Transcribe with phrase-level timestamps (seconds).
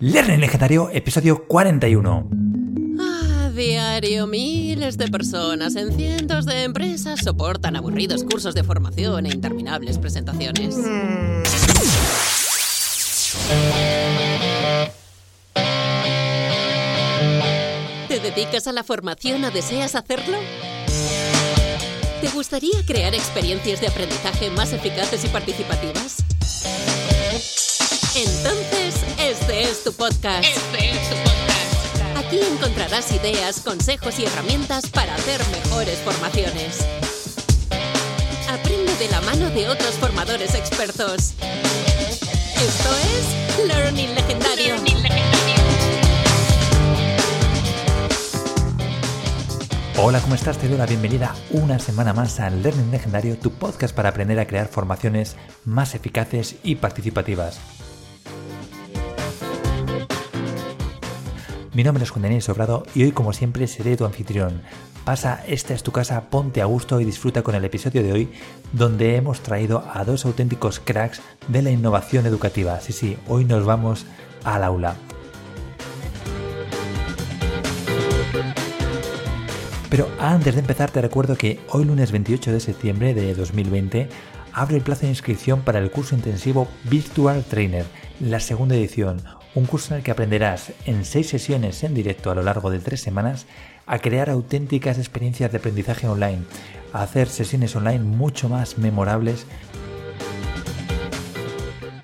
[0.00, 2.30] Learning Legendario, episodio 41.
[3.00, 9.30] A diario, miles de personas en cientos de empresas soportan aburridos cursos de formación e
[9.30, 10.76] interminables presentaciones.
[18.06, 20.38] ¿Te dedicas a la formación o deseas hacerlo?
[22.20, 26.18] ¿Te gustaría crear experiencias de aprendizaje más eficaces y participativas?
[28.14, 28.97] Entonces,
[29.28, 30.42] este es tu podcast.
[30.42, 32.16] Este es tu podcast.
[32.16, 36.78] Aquí encontrarás ideas, consejos y herramientas para hacer mejores formaciones.
[38.48, 41.34] Aprende de la mano de otros formadores expertos.
[42.54, 42.88] Esto
[43.18, 44.76] es Learning Legendario.
[44.76, 45.54] Learning Legendario.
[49.98, 50.56] Hola, ¿cómo estás?
[50.56, 54.46] Te doy la bienvenida una semana más al Learning Legendario, tu podcast para aprender a
[54.46, 57.60] crear formaciones más eficaces y participativas.
[61.78, 64.62] Mi nombre es Juan Daniel Sobrado y hoy como siempre seré tu anfitrión.
[65.04, 68.28] Pasa, esta es tu casa, ponte a gusto y disfruta con el episodio de hoy
[68.72, 72.80] donde hemos traído a dos auténticos cracks de la innovación educativa.
[72.80, 74.06] Sí, sí, hoy nos vamos
[74.42, 74.96] al aula.
[79.88, 84.08] Pero antes de empezar te recuerdo que hoy lunes 28 de septiembre de 2020
[84.52, 87.86] abre el plazo de inscripción para el curso intensivo Virtual Trainer,
[88.18, 89.22] la segunda edición,
[89.54, 92.78] un curso en el que aprenderás en seis sesiones en directo a lo largo de
[92.78, 93.46] tres semanas
[93.86, 96.42] a crear auténticas experiencias de aprendizaje online,
[96.92, 99.46] a hacer sesiones online mucho más memorables.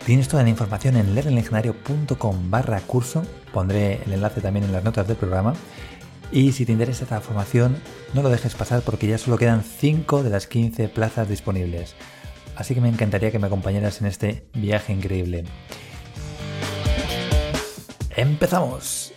[0.06, 3.22] Tienes toda la información en learninglegendario.com barra curso,
[3.52, 5.54] pondré el enlace también en las notas del programa.
[6.32, 7.76] Y si te interesa esta formación,
[8.12, 11.94] no lo dejes pasar porque ya solo quedan 5 de las 15 plazas disponibles.
[12.56, 15.44] Así que me encantaría que me acompañaras en este viaje increíble.
[18.16, 19.13] ¡Empezamos!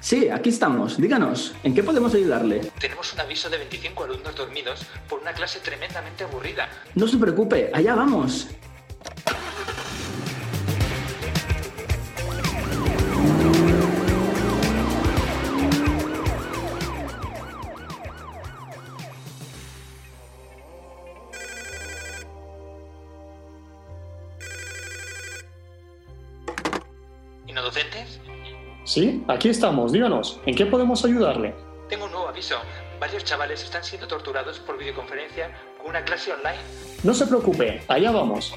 [0.00, 0.96] Sí, aquí estamos.
[1.00, 2.60] Díganos, ¿en qué podemos ayudarle?
[2.80, 6.68] Tenemos un aviso de 25 alumnos dormidos por una clase tremendamente aburrida.
[6.94, 8.48] No se preocupe, allá vamos.
[28.96, 29.92] Sí, aquí estamos.
[29.92, 31.54] Díganos, ¿en qué podemos ayudarle?
[31.90, 32.54] Tengo un nuevo aviso.
[32.98, 36.56] Varios chavales están siendo torturados por videoconferencia con una clase online.
[37.02, 38.54] No se preocupe, allá vamos.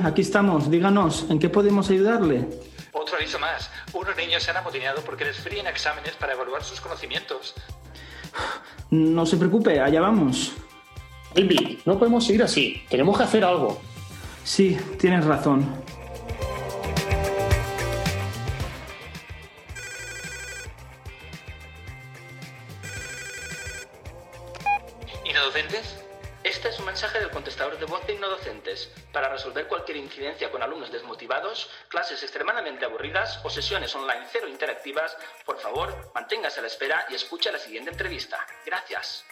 [0.00, 0.70] Sí, aquí estamos.
[0.70, 2.46] Díganos, ¿en qué podemos ayudarle?
[2.92, 3.70] Otro aviso más.
[3.92, 7.54] Unos niños se han amotinado porque les fríen exámenes para evaluar sus conocimientos.
[8.90, 10.52] No se preocupe, allá vamos.
[11.34, 12.82] David, no podemos seguir así.
[12.88, 13.80] Tenemos que hacer algo.
[14.42, 15.66] Sí, tienes razón.
[30.10, 35.16] Incidencia con alumnos desmotivados, clases extremadamente aburridas o sesiones online cero interactivas,
[35.46, 38.44] por favor, manténgase a la espera y escuche la siguiente entrevista.
[38.66, 39.24] Gracias.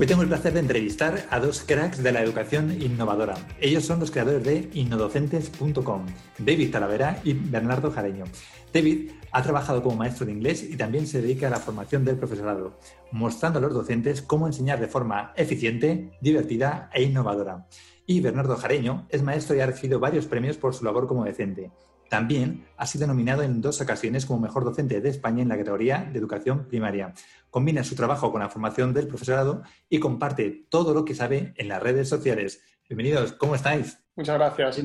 [0.00, 3.34] Hoy tengo el placer de entrevistar a dos cracks de la educación innovadora.
[3.60, 6.06] Ellos son los creadores de innodocentes.com,
[6.38, 8.26] David Talavera y Bernardo Jareño.
[8.72, 12.16] David ha trabajado como maestro de inglés y también se dedica a la formación del
[12.16, 12.78] profesorado,
[13.10, 17.66] mostrando a los docentes cómo enseñar de forma eficiente, divertida e innovadora.
[18.06, 21.72] Y Bernardo Jareño es maestro y ha recibido varios premios por su labor como docente.
[22.08, 26.08] También ha sido nominado en dos ocasiones como mejor docente de España en la categoría
[26.10, 27.12] de educación primaria.
[27.50, 31.68] Combina su trabajo con la formación del profesorado y comparte todo lo que sabe en
[31.68, 32.62] las redes sociales.
[32.88, 33.98] Bienvenidos, ¿cómo estáis?
[34.16, 34.82] Muchas gracias.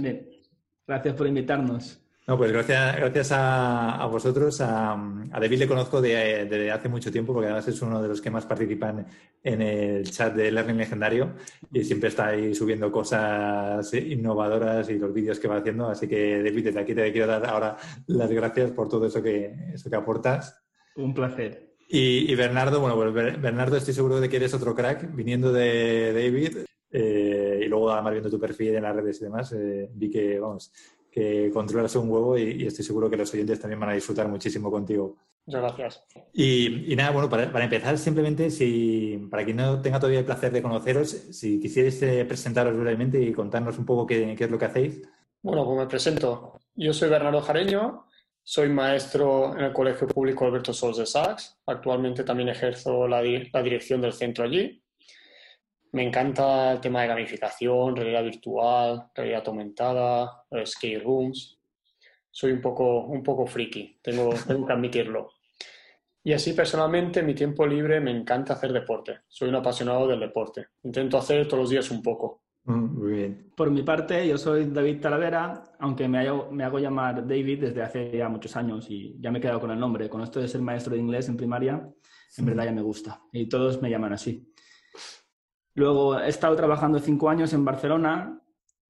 [0.86, 2.02] Gracias por invitarnos.
[2.25, 4.62] No, pues gracias, gracias a, a vosotros.
[4.62, 8.08] A, a David le conozco de- desde hace mucho tiempo, porque además es uno de
[8.08, 9.06] los que más participan
[9.44, 11.34] en el chat de Learning Legendario
[11.74, 15.90] y siempre está ahí subiendo cosas innovadoras y los vídeos que va haciendo.
[15.90, 17.75] Así que, David, desde aquí te quiero dar ahora
[18.08, 20.64] las gracias por todo eso que, eso que aportas.
[20.96, 21.74] Un placer.
[21.90, 25.52] Y, y Bernardo, bueno, pues Ber- Bernardo, estoy seguro de que eres otro crack, viniendo
[25.52, 26.60] de David,
[26.90, 30.40] eh, y luego además viendo tu perfil en las redes y demás, eh, vi que,
[30.40, 30.72] vamos,
[31.13, 34.27] que controlas un huevo y, y estoy seguro que los oyentes también van a disfrutar
[34.27, 35.15] muchísimo contigo.
[35.45, 36.06] Muchas gracias.
[36.33, 40.25] Y, y nada, bueno, para, para empezar, simplemente, si para quien no tenga todavía el
[40.25, 44.51] placer de conoceros, si quisierais eh, presentaros brevemente y contarnos un poco qué, qué es
[44.51, 45.01] lo que hacéis.
[45.44, 46.60] Bueno, pues me presento.
[46.75, 48.07] Yo soy Bernardo Jareño,
[48.42, 51.60] soy maestro en el Colegio Público Alberto Sols de Sax.
[51.68, 54.82] Actualmente también ejerzo la dirección del centro allí.
[55.94, 61.60] Me encanta el tema de gamificación, realidad virtual, realidad aumentada, eh, skate rooms.
[62.31, 65.34] Soy un poco, un poco friki, tengo, tengo que admitirlo.
[66.24, 69.19] Y así personalmente, en mi tiempo libre me encanta hacer deporte.
[69.28, 70.68] Soy un apasionado del deporte.
[70.84, 72.42] Intento hacer todos los días un poco.
[72.63, 73.51] Mm, Muy bien.
[73.56, 77.84] Por mi parte, yo soy David Talavera, aunque me hago, me hago llamar David desde
[77.84, 80.10] hace ya muchos años y ya me he quedado con el nombre.
[80.10, 81.88] Con esto de ser maestro de inglés en primaria,
[82.38, 83.22] en verdad ya me gusta.
[83.31, 84.52] Y todos me llaman así.
[85.75, 88.40] Luego he estado trabajando cinco años en Barcelona,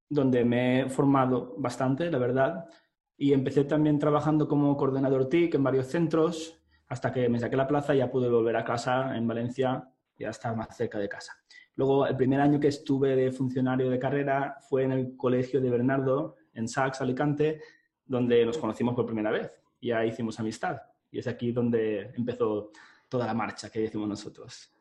[0.10, 2.66] donde me he formado bastante, la verdad.
[3.18, 7.68] Y empecé también trabajando como coordinador TIC en varios centros, hasta que me saqué la
[7.68, 11.10] plaza y ya pude volver a casa en Valencia y a estar más cerca de
[11.10, 11.34] casa.
[11.76, 15.70] Luego, el primer año que estuve de funcionario de carrera fue en el colegio de
[15.70, 17.62] Bernardo, en Sax, Alicante,
[18.06, 19.52] donde nos conocimos por primera vez.
[19.80, 20.78] Y ahí hicimos amistad.
[21.10, 22.72] Y es aquí donde empezó
[23.10, 24.73] toda la marcha que decimos nosotros.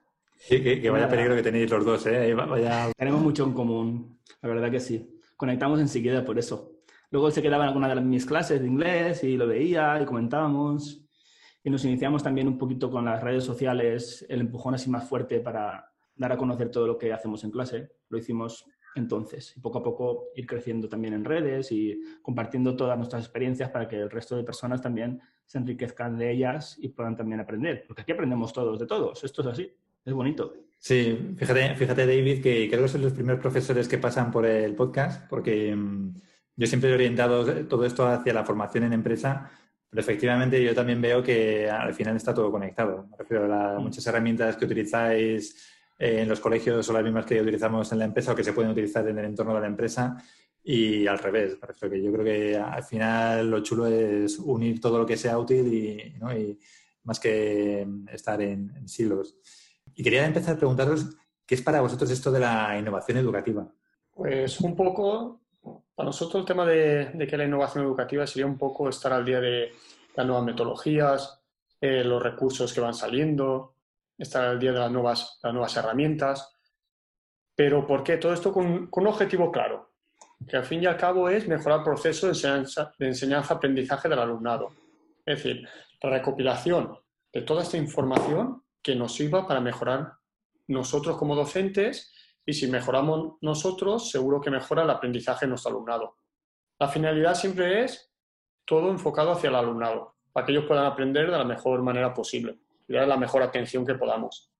[0.48, 1.14] Que, que- que vaya Nada.
[1.16, 2.34] peligro que tenéis los dos, ¿eh?
[2.34, 2.90] Vaya...
[2.96, 5.18] Tenemos mucho en común, la verdad que sí.
[5.36, 6.72] Conectamos enseguida por eso.
[7.10, 10.00] Luego él se quedaba en alguna de las- mis clases de inglés y lo veía
[10.00, 11.04] y comentábamos.
[11.64, 15.38] Y nos iniciamos también un poquito con las redes sociales, el empujón así más fuerte
[15.40, 17.92] para dar a conocer todo lo que hacemos en clase.
[18.08, 18.64] Lo hicimos
[18.96, 19.56] entonces.
[19.56, 23.86] Y poco a poco ir creciendo también en redes y compartiendo todas nuestras experiencias para
[23.86, 27.84] que el resto de personas también se enriquezcan de ellas y puedan también aprender.
[27.86, 29.22] Porque aquí aprendemos todos de todos.
[29.22, 29.70] Esto es así.
[30.04, 30.52] Es bonito.
[30.78, 34.74] Sí, fíjate, fíjate David, que creo que son los primeros profesores que pasan por el
[34.74, 36.14] podcast, porque mm,
[36.56, 39.48] yo siempre he orientado todo esto hacia la formación en empresa,
[39.88, 43.06] pero efectivamente yo también veo que al final está todo conectado.
[43.10, 43.82] Me refiero a la- Mm.
[43.82, 45.68] muchas herramientas que utilizáis
[45.98, 48.52] eh, en los colegios son las mismas que utilizamos en la empresa o que se
[48.52, 50.16] pueden utilizar en el entorno de la empresa
[50.64, 51.58] y al revés.
[51.60, 55.16] Me refiero que yo creo que al final lo chulo es unir todo lo que
[55.16, 56.36] sea útil y, ¿no?
[56.36, 56.58] y
[57.04, 59.36] más que mm, estar en, en silos.
[59.94, 61.16] Y quería empezar a preguntaros
[61.46, 63.66] qué es para vosotros esto de la innovación educativa.
[64.14, 65.40] Pues un poco,
[65.94, 69.24] para nosotros el tema de, de que la innovación educativa sería un poco estar al
[69.24, 69.72] día de
[70.14, 71.40] las nuevas metodologías,
[71.80, 73.76] eh, los recursos que van saliendo,
[74.16, 76.56] estar al día de las nuevas, las nuevas herramientas.
[77.54, 78.16] Pero ¿por qué?
[78.18, 79.92] Todo esto con, un objetivo claro,
[80.48, 84.18] que al fin y al cabo es mejorar el proceso de enseñanza- de enseñanza-aprendizaje del
[84.18, 84.68] alumnado.
[85.24, 85.68] Es decir,
[86.02, 86.98] la recopilación
[87.32, 90.14] de toda esta información que nos sirva para mejorar
[90.68, 92.12] nosotros como docentes
[92.44, 96.16] y si mejoramos nosotros, seguro que mejora el aprendizaje de nuestro alumnado.
[96.78, 98.12] La finalidad siempre es
[98.64, 102.58] todo enfocado hacia el alumnado, para que ellos puedan aprender de la mejor manera posible
[102.88, 104.52] y dar la mejor atención que podamos.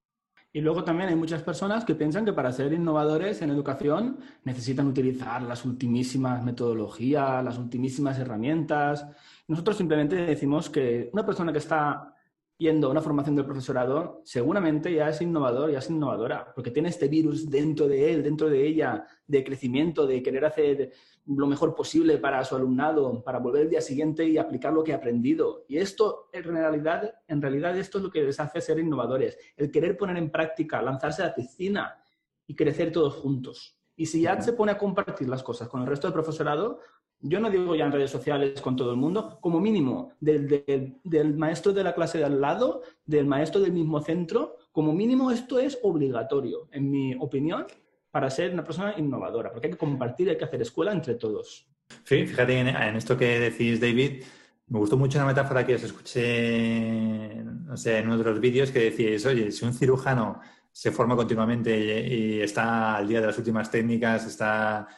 [0.55, 4.87] Y luego también hay muchas personas que piensan que para ser innovadores en educación necesitan
[4.87, 9.07] utilizar las ultimísimas metodologías, las ultimísimas herramientas.
[9.49, 12.12] Nosotros simplemente decimos que una persona que está
[12.59, 16.91] yendo a una formación del profesorado seguramente ya es innovador, ya es innovadora, porque tiene
[16.91, 20.93] este virus dentro de él, dentro de ella, de crecimiento, de querer hacer
[21.27, 24.93] lo mejor posible para su alumnado, para volver el día siguiente y aplicar lo que
[24.93, 25.65] ha aprendido.
[25.69, 29.71] Y esto, en realidad, en realidad, esto es lo que les hace ser innovadores, el
[29.71, 32.05] querer poner en práctica, lanzarse a la piscina
[32.47, 33.79] y crecer todos juntos.
[33.95, 36.81] Y si ya se pone a compartir las cosas con el resto del profesorado,
[37.23, 41.73] yo no digo ya en redes sociales con todo el mundo, como mínimo del, maestro
[41.73, 45.79] de la clase de al lado, del maestro del mismo centro, como mínimo esto es
[45.83, 47.67] obligatorio, en mi opinión,
[48.11, 51.69] para ser una persona innovadora, porque hay que compartir, hay que hacer escuela entre todos.
[52.05, 54.25] Sí, fíjate en, esto que decís, David.
[54.69, 59.27] Me gustó mucho una metáfora que os escuché en uno de los vídeos que decíais,
[59.27, 64.27] oye, si un cirujano se forma continuamente y está al día de las últimas técnicas,
[64.27, 64.89] está,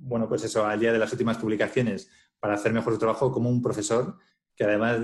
[0.00, 2.10] bueno, pues eso, al día de las últimas publicaciones
[2.40, 4.16] para hacer mejor su trabajo, como un profesor,
[4.54, 4.98] que además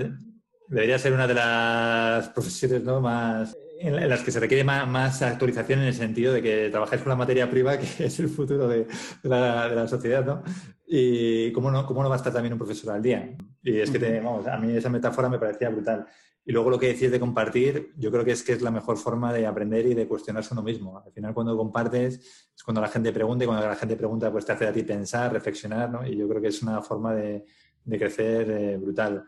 [0.67, 3.01] debería ser una de las profesiones ¿no?
[3.01, 7.01] más en, las que se requiere más, más actualización en el sentido de que trabajáis
[7.01, 8.85] con la materia prima, que es el futuro de,
[9.21, 10.43] de la, de la sociedad, ¿no?
[10.85, 13.35] Y cómo no, cómo no va a estar también un profesor al día.
[13.61, 16.05] Y es que, te- vamos, a mí esa metáfora me parecía brutal.
[16.45, 18.97] Y luego lo que decís de compartir, yo creo que es que es la mejor
[18.97, 20.97] forma de aprender y de cuestionarse uno mismo.
[21.05, 22.15] Al final, cuando compartes,
[22.55, 24.83] es cuando la gente pregunta y cuando la gente pregunta, pues te hace a ti
[24.83, 26.05] pensar, reflexionar, ¿no?
[26.05, 27.45] Y yo creo que es una forma de,
[27.85, 29.23] de crecer eh, brutal.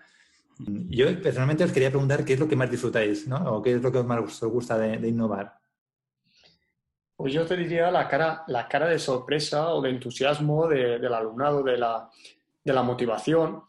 [0.57, 3.37] Yo personalmente os quería preguntar qué es lo que más disfrutáis, ¿no?
[3.55, 5.53] O qué es lo que más os gusta de, de innovar.
[7.15, 11.13] Pues yo te diría la cara, la cara de sorpresa o de entusiasmo de- del
[11.13, 12.09] alumnado, de la,
[12.63, 13.63] de la motivación,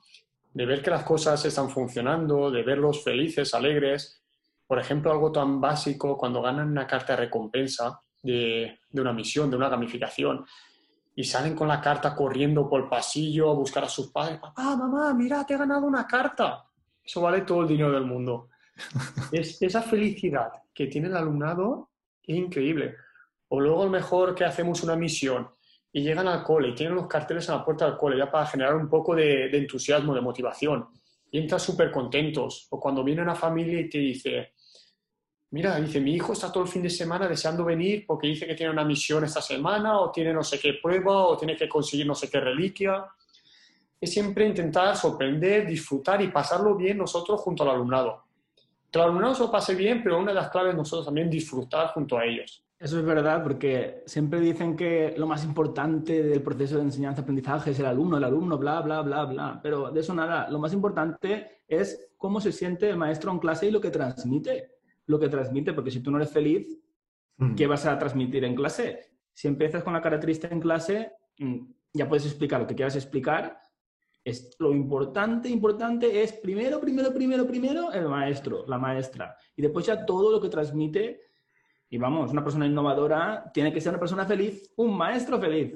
[0.56, 4.22] de ver que las cosas están funcionando, de verlos felices, alegres.
[4.66, 9.50] Por ejemplo, algo tan básico cuando ganan una carta de recompensa de, de una misión,
[9.50, 10.46] de una gamificación,
[11.14, 14.38] y salen con la carta corriendo por el pasillo a buscar a sus padres.
[14.38, 16.64] Papá, mamá, mira, te he ganado una carta.
[17.04, 18.48] Eso vale todo el dinero del mundo.
[19.32, 21.90] Es, esa felicidad que tiene el alumnado
[22.22, 22.96] es increíble.
[23.48, 25.50] O luego a lo mejor que hacemos una misión
[25.96, 28.44] y llegan al cole y tienen los carteles en la puerta del cole ya para
[28.44, 30.88] generar un poco de, de entusiasmo, de motivación.
[31.30, 32.66] Y entran súper contentos.
[32.68, 34.52] O cuando viene una familia y te dice,
[35.52, 38.54] mira, dice, mi hijo está todo el fin de semana deseando venir porque dice que
[38.54, 42.06] tiene una misión esta semana o tiene no sé qué prueba o tiene que conseguir
[42.06, 43.06] no sé qué reliquia.
[43.98, 48.22] Es siempre intentar sorprender, disfrutar y pasarlo bien nosotros junto al alumnado.
[48.92, 51.94] Que el alumnado se lo pase bien, pero una de las claves nosotros también disfrutar
[51.94, 52.65] junto a ellos.
[52.78, 57.80] Eso es verdad, porque siempre dicen que lo más importante del proceso de enseñanza-aprendizaje es
[57.80, 59.60] el alumno, el alumno, bla, bla, bla, bla.
[59.62, 60.50] Pero de eso nada.
[60.50, 64.72] Lo más importante es cómo se siente el maestro en clase y lo que transmite.
[65.06, 66.78] Lo que transmite, porque si tú no eres feliz,
[67.56, 69.12] ¿qué vas a transmitir en clase?
[69.32, 71.58] Si empiezas con la cara triste en clase, mm,
[71.94, 73.58] ya puedes explicar lo que quieras explicar.
[74.22, 79.34] Es, lo importante, importante es primero, primero, primero, primero el maestro, la maestra.
[79.54, 81.25] Y después ya todo lo que transmite
[81.90, 85.74] y vamos, una persona innovadora tiene que ser una persona feliz, un maestro feliz.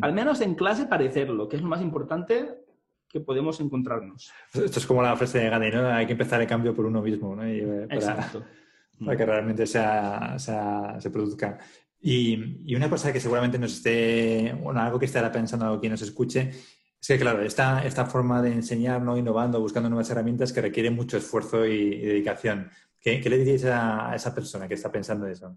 [0.00, 2.64] Al menos en clase parecerlo, que es lo más importante
[3.08, 4.32] que podemos encontrarnos.
[4.52, 5.86] Esto es como la frase de Gandhi, ¿no?
[5.88, 7.46] Hay que empezar el cambio por uno mismo, ¿no?
[7.46, 8.42] Y, eh, para, Exacto.
[9.04, 11.58] para que realmente sea, sea- se produzca.
[12.00, 16.02] Y, y una cosa que seguramente nos esté, bueno, algo que estará pensando quien nos
[16.02, 19.18] escuche, es que, claro, esta, esta forma de enseñar, ¿no?
[19.18, 22.70] innovando, buscando nuevas herramientas que requiere mucho esfuerzo y, y dedicación.
[23.04, 25.54] ¿Qué, qué le diríais a, esa persona que está pensando eso?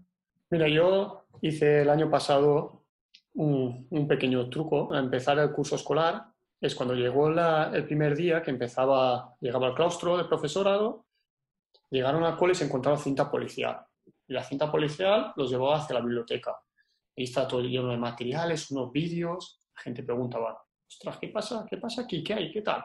[0.50, 2.84] Mira, yo hice el año pasado
[3.34, 6.26] un, un pequeño truco a empezar el curso escolar.
[6.60, 11.06] Es cuando llegó la- el primer día que empezaba, llegaba al claustro del profesorado,
[11.90, 13.80] llegaron al cole y se encontraba cinta policial.
[14.26, 16.50] Y la cinta policial los llevaba hacia la biblioteca.
[17.16, 19.60] Ahí está todo lleno de materiales, unos vídeos.
[19.74, 21.64] La gente preguntaba, ostras, ¿qué pasa?
[21.68, 22.22] ¿Qué pasa aquí?
[22.22, 22.52] ¿Qué hay?
[22.52, 22.84] ¿Qué tal?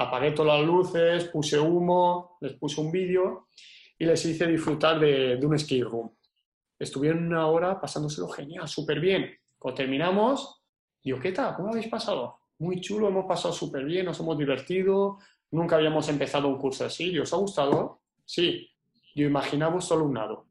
[0.00, 3.48] Apagué todas las luces, puse humo, les puse un vídeo
[3.98, 6.14] y les hice disfrutar de, un escape room.
[6.78, 9.28] Estuvieron una hora pasándoselo genial, súper bien.
[9.58, 10.62] Cuando terminamos,
[11.02, 11.56] digo, ¿qué tal?
[11.56, 12.42] ¿Cómo habéis pasado?
[12.58, 15.18] Muy chulo, hemos pasado súper bien, nos hemos divertido,
[15.50, 17.10] nunca habíamos empezado un curso así.
[17.10, 18.02] ¿Y os ha gustado?
[18.24, 18.70] Sí.
[19.16, 20.46] Yo imaginaba vuestro alumnado.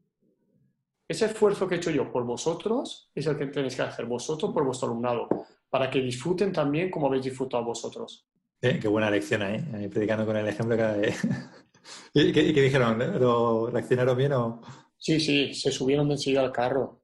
[1.08, 4.52] Ese esfuerzo que he hecho yo por vosotros es el que tenéis que hacer vosotros
[4.52, 5.26] por vuestro alumnado,
[5.70, 8.28] para que disfruten también como habéis disfrutado vosotros.
[8.60, 11.20] Eh, qué buena lección ahí, ahí predicando con el ejemplo cada vez.
[12.14, 12.98] ¿Y qué, qué dijeron?
[13.20, 14.60] ¿Lo reaccionaron bien o...?
[14.96, 17.02] Sí, sí, se subieron de enseguida al carro.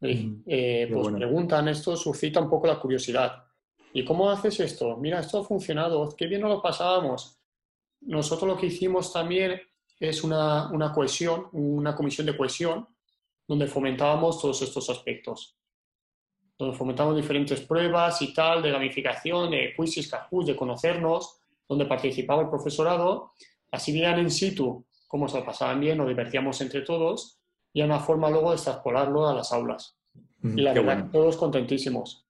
[0.00, 1.18] Mm, eh, pues bueno.
[1.18, 3.44] preguntan, esto suscita un poco la curiosidad.
[3.92, 4.96] ¿Y cómo haces esto?
[4.96, 7.38] Mira, esto ha funcionado, qué bien nos lo pasábamos.
[8.00, 9.60] Nosotros lo que hicimos también
[9.98, 12.86] es una, una cohesión, una comisión de cohesión,
[13.46, 15.56] donde fomentábamos todos estos aspectos.
[16.58, 22.42] Donde fomentábamos diferentes pruebas y tal, de gamificación, de quizzes, cajús, de conocernos, donde participaba
[22.42, 23.32] el profesorado.
[23.70, 27.40] Así veían en situ cómo se lo pasaban bien, nos divertíamos entre todos
[27.72, 29.96] y una forma luego de extrapolarlo a las aulas.
[30.40, 31.10] Mm, Y la verdad, bueno.
[31.12, 32.24] todos contentísimos.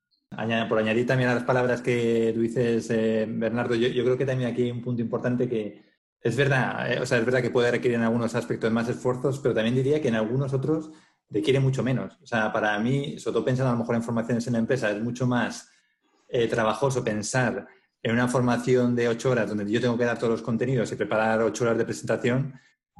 [0.68, 4.26] Por añadir también a las palabras que tú dices, eh, Bernardo, yo, yo creo que
[4.26, 5.82] también aquí hay un punto importante que
[6.20, 9.38] es verdad, eh, o sea, es verdad que puede requerir en algunos aspectos más esfuerzos,
[9.38, 10.90] pero también diría que en algunos otros
[11.30, 12.18] requiere mucho menos.
[12.22, 14.90] O sea, para mí, sobre todo pensando a lo mejor en formaciones en la empresa,
[14.90, 15.68] es mucho más
[16.28, 17.66] eh, trabajoso pensar
[18.02, 20.96] en una formación de ocho horas donde yo tengo que dar todos los contenidos y
[20.96, 22.54] preparar ocho horas de presentación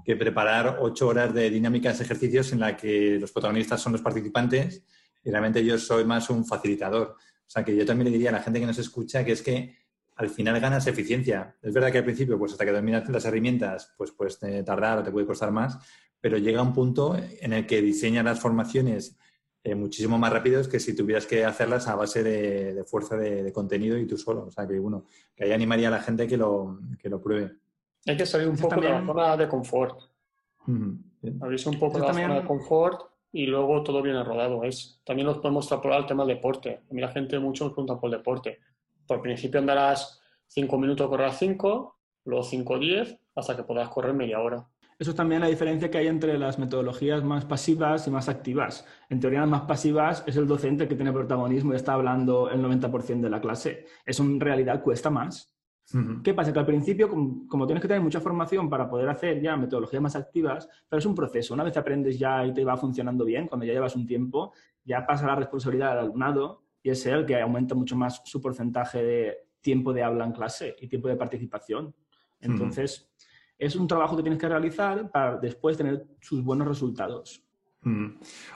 [0.04, 4.82] que preparar ocho horas de dinámicas, ejercicios en la que los protagonistas son los participantes
[5.22, 7.16] y realmente yo soy más un facilitador.
[7.18, 9.42] O sea, que yo también le diría a la gente que nos escucha que es
[9.42, 9.76] que
[10.16, 11.56] al final ganas eficiencia.
[11.62, 14.98] Es verdad que al principio, pues hasta que dominas las herramientas, pues puedes eh, tardar
[14.98, 15.78] o te puede costar más,
[16.24, 19.18] pero llega un punto en el que diseñas las formaciones
[19.62, 23.42] eh, muchísimo más rápidos que si tuvieras que hacerlas a base de, de fuerza de,
[23.42, 24.46] de contenido y tú solo.
[24.46, 25.04] O sea, que bueno,
[25.36, 27.52] que ahí animaría a la gente que lo, que lo pruebe.
[28.06, 30.00] Hay que salir un Eso poco de la zona de confort.
[31.42, 34.64] Abrirse un poco Yo la también- zona de confort y luego todo viene rodado.
[34.64, 36.80] Es, también nos podemos extrapolar al tema del deporte.
[36.90, 38.60] A mí la gente mucho me pregunta por el deporte.
[39.06, 44.40] Por principio andarás 5 minutos, correrás 5, luego 5 10, hasta que podrás correr media
[44.40, 44.66] hora.
[45.04, 48.86] Eso es también la diferencia que hay entre las metodologías más pasivas y más activas.
[49.10, 52.62] En teoría, las más pasivas es el docente que tiene protagonismo y está hablando el
[52.62, 53.84] 90% de la clase.
[54.06, 55.54] Eso en realidad cuesta más.
[56.22, 56.54] ¿Qué pasa?
[56.54, 60.00] Que al principio, como, como tienes que tener mucha formación para poder hacer ya metodologías
[60.00, 61.52] más activas, pero es un proceso.
[61.52, 64.54] Una vez aprendes ya y te va funcionando bien, cuando ya llevas un tiempo,
[64.86, 69.02] ya pasa la responsabilidad al alumnado y es él que aumenta mucho más su porcentaje
[69.02, 71.94] de tiempo de habla en clase y tiempo de participación.
[72.40, 73.10] Entonces,
[73.58, 77.42] es un trabajo que tienes que realizar para después tener sus buenos resultados.
[77.82, 78.06] Mm.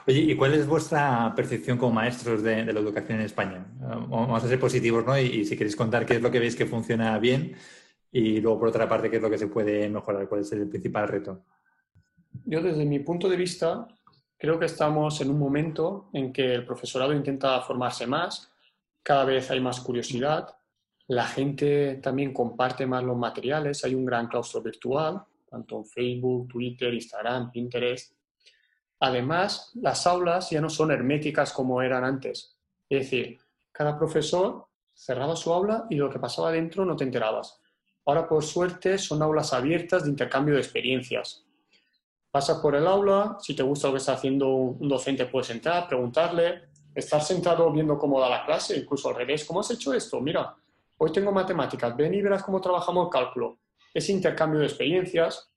[0.07, 3.65] Oye, ¿y cuál es vuestra percepción como maestros de, de la educación en España?
[3.79, 5.17] Eh, Vamos a ser positivos, ¿no?
[5.17, 7.55] Y, y si queréis contar qué es lo que veis que funciona bien
[8.11, 10.67] y luego, por otra parte, qué es lo que se puede mejorar, cuál es el
[10.67, 11.43] principal reto.
[12.45, 13.87] Yo desde mi punto de vista
[14.37, 18.51] creo que estamos en un momento en que el profesorado intenta formarse más,
[19.03, 20.55] cada vez hay más curiosidad,
[21.09, 26.47] la gente también comparte más los materiales, hay un gran claustro virtual, tanto en Facebook,
[26.47, 28.13] Twitter, Instagram, Pinterest.
[28.99, 32.55] Además, las aulas ya no son herméticas como eran antes.
[32.87, 33.39] Es decir,
[33.71, 37.59] cada profesor cerraba su aula y lo que pasaba dentro no te enterabas.
[38.05, 41.43] Ahora, por suerte, son aulas abiertas de intercambio de experiencias.
[42.29, 45.87] Pasas por el aula, si te gusta lo que está haciendo un docente puedes entrar,
[45.87, 50.21] preguntarle, estar sentado viendo cómo da la clase, incluso al revés, ¿cómo has hecho esto?
[50.21, 50.55] Mira,
[50.99, 53.59] hoy tengo matemáticas, ven y verás cómo trabajamos el cálculo.
[53.93, 55.51] Ese intercambio de experiencias.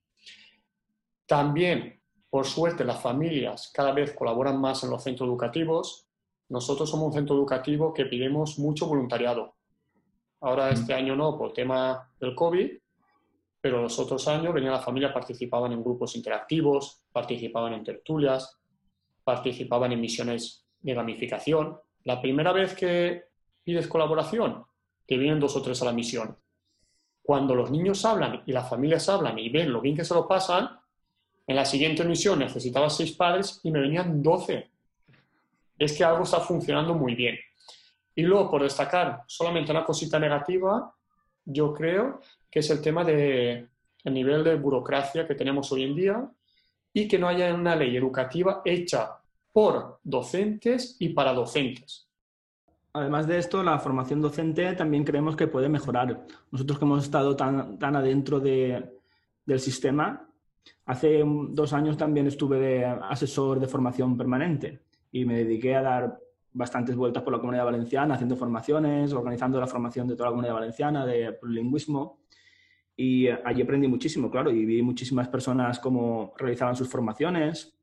[1.27, 6.07] También, por suerte, las familias cada vez colaboran más en los centros educativos.
[6.49, 9.57] Nosotros somos un centro educativo que pidemos mucho voluntariado.
[10.41, 12.71] Ahora este año no, por tema del COVID,
[13.61, 18.59] pero los otros años venían las familias, participaban en grupos interactivos, participaban en tertulias,
[19.25, 21.79] participaban en misiones de gamificación.
[22.05, 23.25] La primera vez que
[23.63, 24.65] pides colaboración,
[25.13, 26.35] te vienen dos o tres a la misión.
[27.23, 30.27] Cuando los niños hablan y las familias hablan y ven lo bien que se lo
[30.27, 30.71] pasan,
[31.47, 34.71] en la siguiente misión necesitaba seis padres y me venían doce.
[35.79, 37.37] Es que algo está funcionando muy bien.
[38.15, 40.95] Y luego, por destacar solamente una cosita negativa,
[41.45, 43.69] yo creo que es el tema de
[44.05, 46.31] el nivel de burocracia que tenemos hoy en día
[46.95, 49.19] y que no haya una ley educativa hecha
[49.53, 52.09] por docentes y para docentes.
[52.95, 56.27] Además de esto, la formación docente también creemos que puede mejorar.
[56.51, 58.99] Nosotros que hemos estado tan, tan adentro de-
[59.47, 60.29] del sistema,
[60.85, 66.19] hace dos años también estuve de asesor de formación permanente y me dediqué a dar
[66.53, 70.55] bastantes vueltas por la comunidad valenciana, haciendo formaciones, organizando la formación de toda la comunidad
[70.55, 72.19] valenciana de lingüismo.
[72.95, 77.75] Y allí aprendí muchísimo, claro, y vi muchísimas personas cómo realizaban sus formaciones,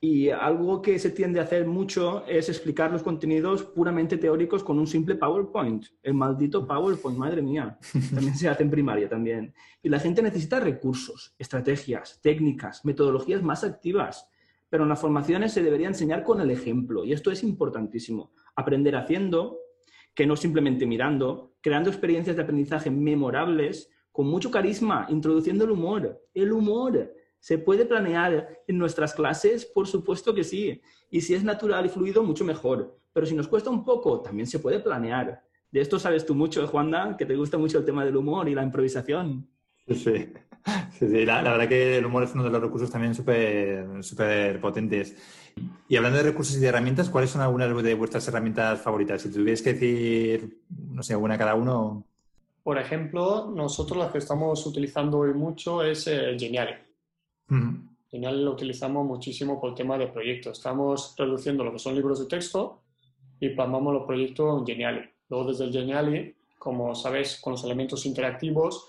[0.00, 4.78] y algo que se tiende a hacer mucho es explicar los contenidos puramente teóricos con
[4.78, 5.86] un simple PowerPoint.
[6.02, 7.76] El maldito PowerPoint, madre mía.
[8.14, 9.52] También se hace en primaria también.
[9.82, 14.28] Y la gente necesita recursos, estrategias, técnicas, metodologías más activas.
[14.68, 17.04] Pero en las formaciones se debería enseñar con el ejemplo.
[17.04, 18.32] Y esto es importantísimo.
[18.54, 19.58] Aprender haciendo,
[20.14, 26.22] que no simplemente mirando, creando experiencias de aprendizaje memorables, con mucho carisma, introduciendo el humor.
[26.34, 27.14] El humor.
[27.48, 29.64] ¿Se puede planear en nuestras clases?
[29.64, 30.82] Por supuesto que sí.
[31.10, 32.98] Y si es natural y fluido, mucho mejor.
[33.14, 35.42] Pero si nos cuesta un poco, también se puede planear.
[35.70, 38.54] De esto sabes tú mucho, Juanda, que te gusta mucho el tema del humor y
[38.54, 39.48] la improvisación.
[39.86, 40.32] Sí, sí.
[40.98, 44.04] Sí, sí, La, la verdad que el humor es uno de los recursos también súper
[44.04, 45.16] súper potentes.
[45.88, 49.22] Y hablando de recursos y de herramientas, ¿cuáles son algunas de vuestras herramientas favoritas?
[49.22, 52.04] Si tuvierais que decir, no sé, alguna cada uno.
[52.62, 56.36] Por ejemplo, nosotros las que estamos utilizando hoy mucho es eh,
[57.48, 57.66] Geniali.
[57.66, 57.88] Ujú.
[58.10, 60.56] Genial lo utilizamos muchísimo por el tema de proyectos.
[60.58, 62.80] Estamos reduciendo lo que son libros de texto
[63.40, 65.00] y plasmamos los proyectos en Geniali.
[65.28, 68.86] Luego desde el Geniali, como sabéis, con los elementos interactivos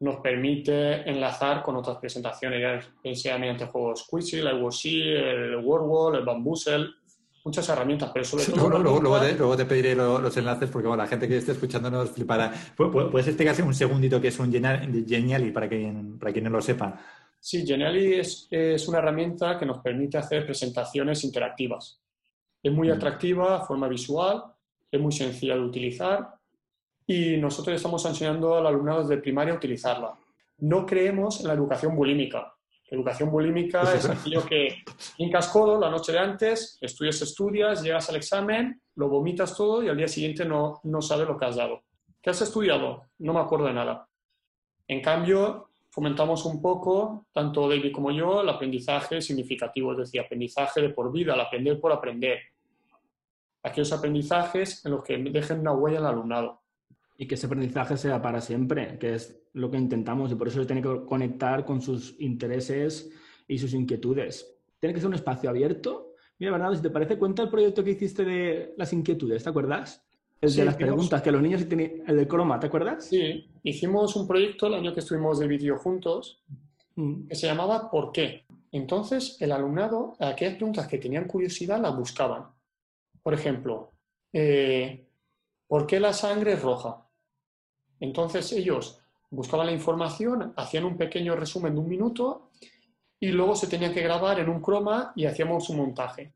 [0.00, 2.60] nos permite enlazar con otras presentaciones,
[3.04, 6.88] ya sea mediante juegos Quizzy, la Worksheet, el WordWall, el Bamboozle,
[7.44, 8.56] muchas herramientas, pero sobre todo...
[8.68, 11.36] Luego, luego- luego te, luego te pediré lo- los enlaces porque bueno, la gente que
[11.36, 12.52] esté escuchando nos flipará.
[12.76, 16.44] ¿Pu- pu- ¿Puedes explicarse un segundito qué es un Genial- Geniali para quien, para quien
[16.46, 16.98] no lo sepa?
[17.44, 22.00] Sí, Geniali es, es una herramienta que nos permite hacer presentaciones interactivas.
[22.62, 22.92] Es muy Mm.
[22.92, 24.44] atractiva, forma visual,
[24.88, 26.34] es muy sencilla de utilizar
[27.04, 30.16] y nosotros estamos enseñando al alumnado desde primaria a utilizarla.
[30.58, 32.54] No creemos en la educación bulímica.
[32.88, 34.10] La educación bulímica Eso es es.
[34.10, 34.76] aquello que
[35.18, 39.88] hincas codo la noche de antes, estudias, estudias, llegas al examen, lo vomitas todo y
[39.88, 41.82] al día siguiente no, no sabes lo que has dado.
[42.22, 43.06] ¿Qué has estudiado?
[43.18, 44.06] No me acuerdo de nada.
[44.86, 50.80] En cambio, fomentamos un poco, tanto David como yo, el aprendizaje significativo, es decir, aprendizaje
[50.80, 52.38] de por vida, el aprender por aprender.
[53.62, 56.62] Aquellos aprendizajes en los que dejen una huella el alumnado.
[57.18, 60.60] Y que ese aprendizaje sea para siempre, que es lo que intentamos y por eso
[60.60, 63.12] se tiene que conectar con sus intereses
[63.46, 64.58] y sus inquietudes.
[64.80, 66.14] Tiene que ser un espacio abierto.
[66.38, 70.02] Mira, Bernardo, si te parece, cuenta el proyecto que hiciste de las inquietudes, ¿te acuerdas?
[70.42, 73.06] El Sí, de las hicimos- preguntas, que los niños tenían, el del croma, ¿te acuerdas?
[73.06, 76.42] Sí, hicimos un proyecto el año que estuvimos de vídeo juntos
[76.96, 77.28] Mm.
[77.28, 78.44] que se llamaba ¿Por qué?
[78.72, 82.46] Entonces, el alumnado, aquellas preguntas que tenían curiosidad, las buscaban.
[83.22, 83.92] Por ejemplo,
[84.32, 85.06] eh,
[85.68, 87.06] ¿por qué la sangre es roja?
[88.00, 88.98] Entonces, ellos
[89.30, 92.50] buscaban la información, hacían un pequeño resumen de un minuto
[93.20, 96.32] y luego se tenían que grabar en un croma y hacíamos un montaje.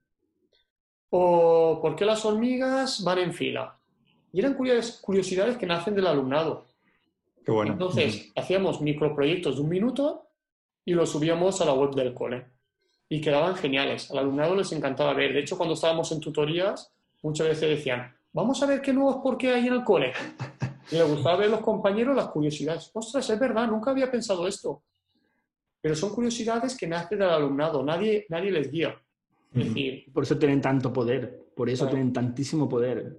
[1.11, 3.76] O ¿por qué las hormigas van en fila?
[4.33, 6.67] Y eran curios- curiosidades que nacen del alumnado.
[7.45, 7.73] Qué bueno.
[7.73, 10.27] Entonces, hacíamos microproyectos de un minuto
[10.85, 12.47] y los subíamos a la web del cole.
[13.09, 14.11] Y quedaban geniales.
[14.11, 15.33] Al alumnado les encantaba ver.
[15.33, 19.39] De hecho, cuando estábamos en tutorías, muchas veces decían, vamos a ver qué nuevos por
[19.39, 20.13] qué hay en el cole.
[20.91, 22.91] Y les gustaba ver los compañeros las curiosidades.
[22.93, 24.83] Ostras, es verdad, nunca había pensado esto.
[25.81, 27.83] Pero son curiosidades que nacen del alumnado.
[27.85, 28.89] Nadie, nadie les guía.
[29.55, 29.69] Es Ujú.
[29.69, 31.95] decir, Por eso tienen tanto poder, por eso Claro.
[31.97, 33.17] tienen tantísimo poder.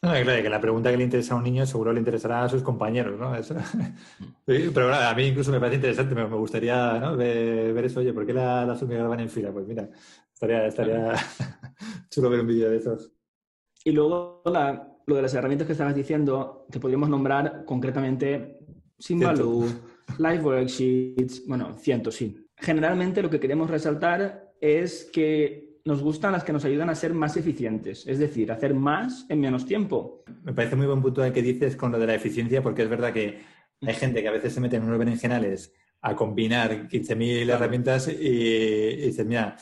[0.00, 2.48] No, claro, que la pregunta que le interesa a un niño seguro le interesará a
[2.48, 3.34] sus compañeros, ¿no?
[3.34, 3.54] Eso-
[4.46, 7.16] Sí, pero claro, a mí incluso me parece interesante, me, me gustaría ¿no?
[7.16, 9.52] ver, ver eso, oye, ¿por qué la- las hormigas van en fila?
[9.52, 9.88] Pues mira,
[10.32, 11.12] estaría, estaría
[12.10, 13.12] chulo ver un vídeo de esos.
[13.84, 18.58] Y luego la- lo de las herramientas que estabas diciendo, te podríamos nombrar concretamente
[18.98, 19.66] Simbaloo,
[20.18, 22.46] Live Worksheets, bueno, cientos, sí.
[22.56, 27.14] Generalmente lo que queremos resaltar es que nos gustan las que nos ayudan a ser
[27.14, 30.22] más eficientes, es decir, hacer más en menos tiempo.
[30.42, 32.90] Me parece muy buen punto el que dices con lo de la eficiencia, porque es
[32.90, 33.40] verdad que
[33.80, 35.72] hay gente que a veces se mete en unos berenjenales
[36.02, 37.58] a combinar 15.000 Claro.
[37.58, 39.56] herramientas y, y dices, mira,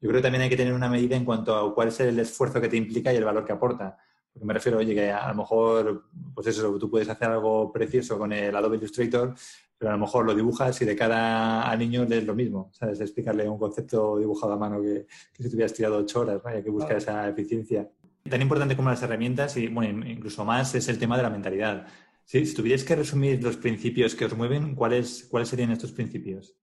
[0.00, 2.18] yo creo que también hay que tener una medida en cuanto a cuál es el
[2.18, 3.98] esfuerzo que te implica y el valor que aporta.
[4.32, 6.04] Porque me refiero, oye, que a lo mejor,
[6.34, 9.34] pues eso, tú puedes hacer algo precioso con el Adobe Illustrator,
[9.78, 12.70] pero a lo mejor lo dibujas y de cara al niño le es lo mismo,
[12.72, 13.00] ¿sabes?
[13.00, 16.50] Explicarle un concepto dibujado a mano que, que si te hubieras tirado ocho horas, ¿no?
[16.50, 17.22] Hay que buscar Claro.
[17.22, 17.88] esa eficiencia.
[18.28, 21.86] Tan importante como las herramientas y, bueno, incluso más es el tema de la mentalidad.
[22.24, 26.54] Sí, si tuvierais que resumir los principios que os mueven, ¿cuáles, ¿cuáles serían estos principios?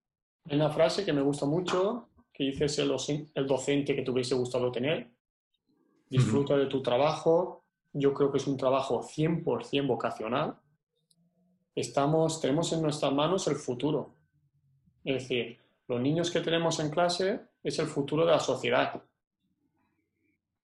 [0.47, 4.11] Hay una frase que me gusta mucho, que dices el, doce- el docente que te
[4.11, 5.09] hubiese gustado tener.
[6.09, 7.63] Disfruta de tu trabajo.
[7.93, 10.57] Yo creo que es un trabajo 100% vocacional.
[11.75, 14.15] Estamos, tenemos en nuestras manos el futuro.
[15.03, 19.03] Es decir, los niños que tenemos en clase es el futuro de la sociedad.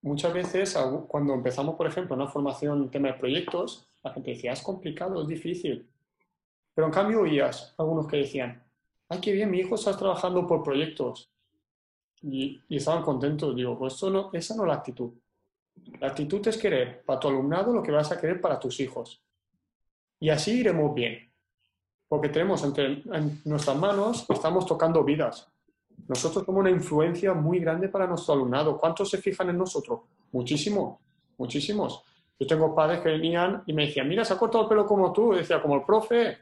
[0.01, 0.75] Muchas veces,
[1.07, 5.21] cuando empezamos, por ejemplo, una formación en tema de proyectos, la gente decía, es complicado,
[5.21, 5.87] es difícil.
[6.73, 8.63] Pero en cambio oías algunos que decían,
[9.09, 11.29] ay, qué bien, mi hijo está trabajando por proyectos.
[12.23, 13.55] Y, y estaban contentos.
[13.55, 15.11] Digo, pues eso no, esa no es la actitud.
[15.99, 19.21] La actitud es querer para tu alumnado lo que vas a querer para tus hijos.
[20.21, 21.29] Y así iremos bien.
[22.07, 25.51] Porque tenemos entre en nuestras manos, estamos tocando vidas.
[26.07, 28.77] Nosotros somos una influencia muy grande para nuestro alumnado.
[28.77, 30.01] ¿Cuántos se fijan en nosotros?
[30.31, 31.01] Muchísimo,
[31.37, 32.03] muchísimos.
[32.39, 35.11] Yo tengo padres que venían y me decían, mira, se ha cortado el pelo como
[35.11, 35.33] tú.
[35.33, 36.37] Y decía, como el profe.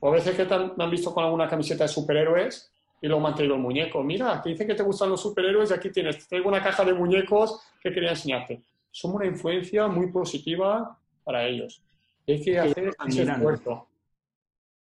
[0.00, 3.22] O a veces que te me han visto con alguna camiseta de superhéroes y luego
[3.22, 4.02] me han traído el muñeco.
[4.02, 6.84] Mira, que dicen que te gustan los superhéroes y aquí tienes, te traigo una caja
[6.84, 8.62] de muñecos que quería enseñarte.
[8.90, 11.82] Somos una influencia muy positiva para ellos.
[12.26, 13.36] Hay que hacer ese admiran.
[13.36, 13.88] esfuerzo.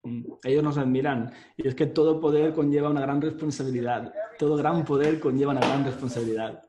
[0.02, 1.32] Mm, Ellos nos admiran.
[1.56, 4.12] Y es que todo poder conlleva una gran responsabilidad.
[4.38, 6.62] Todo gran poder conlleva una gran responsabilidad.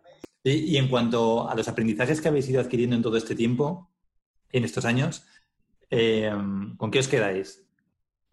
[0.43, 3.89] Y, y en cuanto a los aprendizajes que habéis ido adquiriendo en todo este tiempo,
[4.51, 5.25] en estos años,
[5.89, 6.31] eh,
[6.77, 7.65] ¿con qué os quedáis?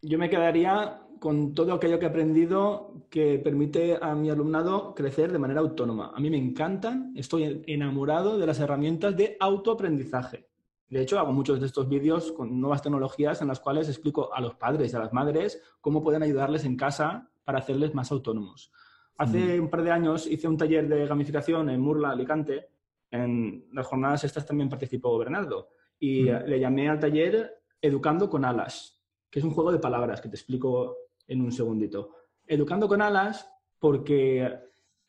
[0.03, 5.33] Yo me quedaría con todo aquello que he aprendido que permite a mi alumnado crecer
[5.33, 6.12] de manera autónoma.
[6.14, 10.46] A mí me encantan, estoy enamorado de las herramientas de autoaprendizaje.
[10.88, 14.40] De hecho, hago muchos de estos vídeos con nuevas tecnologías en las cuales explico a
[14.40, 18.72] los padres y a las madres cómo pueden ayudarles en casa para hacerles más autónomos.
[19.18, 22.68] Hace un par de años hice un taller de gamificación en Murla, Alicante.
[23.11, 25.70] En las jornadas estas también participó Bernardo.
[25.99, 26.44] Y Mm.
[26.46, 30.37] le llamé al taller Educando con Alas, que es un juego de palabras que te
[30.37, 30.96] explico
[31.27, 32.12] en un segundito.
[32.46, 34.61] Educando con alas porque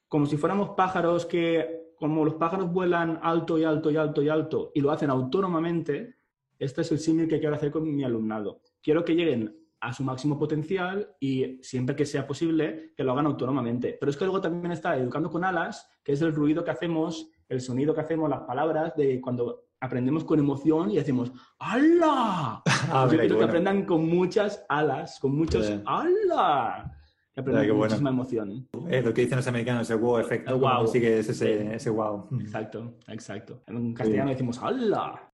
[0.07, 4.29] como si fuéramos pájaros que, como los pájaros vuelan alto y alto y alto y
[4.29, 6.15] alto y lo hacen autónomamente,
[6.59, 8.61] este es el símil que quiero hacer con mi alumnado.
[8.81, 13.27] Quiero que lleguen a su máximo potencial y siempre que sea posible que lo hagan
[13.27, 13.97] autónomamente.
[13.99, 17.29] Pero es que luego también está educando con alas, que es el ruido que hacemos,
[17.47, 22.63] el sonido que hacemos, las palabras de cuando aprendemos con emoción y decimos ¡Hala!
[22.91, 25.71] Ah, Yo quiero que aprendan con muchas alas, con muchos.
[25.85, 26.96] ¡Hala!
[27.43, 27.77] Que qué con bueno.
[27.77, 28.67] muchísima emoción.
[28.89, 30.47] Eh, lo que dicen los americanos, el wow effect.
[30.49, 30.87] El wow.
[30.87, 31.67] Sí que es ese, Sí.
[31.73, 32.27] ese wow.
[32.39, 33.61] Exacto, exacto.
[33.67, 35.31] En castellano decimos ¡Hala!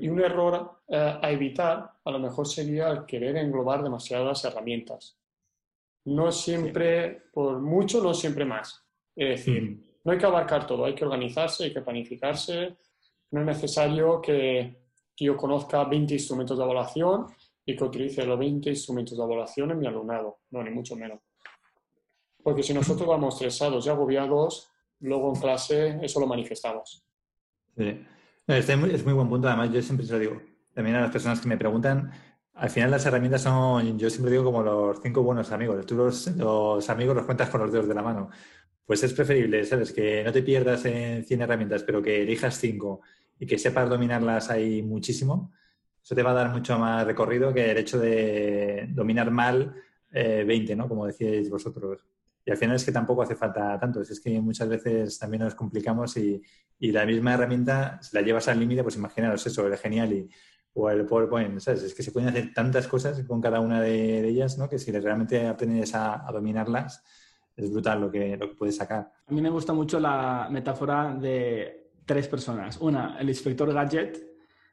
[0.00, 5.18] Y un error eh, a evitar a lo mejor sería el querer englobar demasiadas herramientas.
[6.04, 8.84] No siempre, por mucho, no siempre más.
[9.16, 9.80] Es decir, Mm.
[10.04, 12.76] no hay que abarcar todo, hay que organizarse, hay que planificarse.
[13.30, 14.82] No es necesario que,
[15.16, 17.26] que yo conozca 20 instrumentos de evaluación
[17.64, 20.40] y que utilice los 20 instrumentos de evaluación en mi alumnado.
[20.50, 21.20] No, ni mucho menos.
[22.42, 24.68] Porque si nosotros vamos estresados y agobiados,
[25.00, 27.04] luego en clase eso lo manifestamos.
[27.76, 28.04] Sí.
[28.46, 29.48] Este es muy buen punto.
[29.48, 30.42] Además, yo siempre se lo digo.
[30.74, 32.10] También a las personas que me preguntan,
[32.54, 35.86] al final las herramientas son, yo siempre digo, como los cinco buenos amigos.
[35.86, 38.30] Tú los, los amigos los cuentas con los dedos de la mano.
[38.84, 39.92] Pues es preferible, ¿sabes?
[39.92, 43.00] Que no te pierdas en 100 herramientas, pero que elijas cinco
[43.38, 45.52] y que sepas dominarlas ahí muchísimo.
[46.02, 49.74] Eso te va a dar mucho más recorrido que el hecho de dominar mal
[50.10, 50.88] eh, 20, ¿no?
[50.88, 52.04] Como decíais vosotros.
[52.44, 54.00] Y al final es que tampoco hace falta tanto.
[54.00, 56.42] Es que muchas veces también nos complicamos y,
[56.78, 60.28] y la misma herramienta, si la llevas al límite, pues imaginaros eso, el Genial y,
[60.74, 61.82] o el PowerPoint, ¿sabes?
[61.84, 64.68] Es que se pueden hacer tantas cosas con cada una de, ellas, ¿no?
[64.68, 67.04] Que si realmente aprendes a, a dominarlas,
[67.56, 69.12] es brutal lo que, lo que puedes sacar.
[69.26, 72.78] A mí me gusta mucho la metáfora de tres personas.
[72.80, 74.31] Una, el inspector Gadget,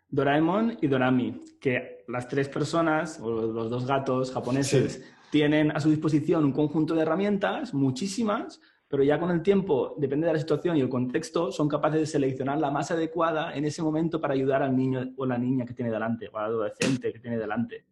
[0.10, 5.04] Doraemon y Dorami, que las tres personas, o los dos gatos japoneses, Sí.
[5.32, 10.26] tienen a su disposición un conjunto de herramientas, muchísimas, pero ya con el tiempo, depende
[10.26, 13.84] de la situación y el contexto, son capaces de seleccionar la más adecuada en ese
[13.84, 17.20] momento para ayudar al niño o la niña que tiene delante, o al adolescente que
[17.20, 17.86] tiene delante.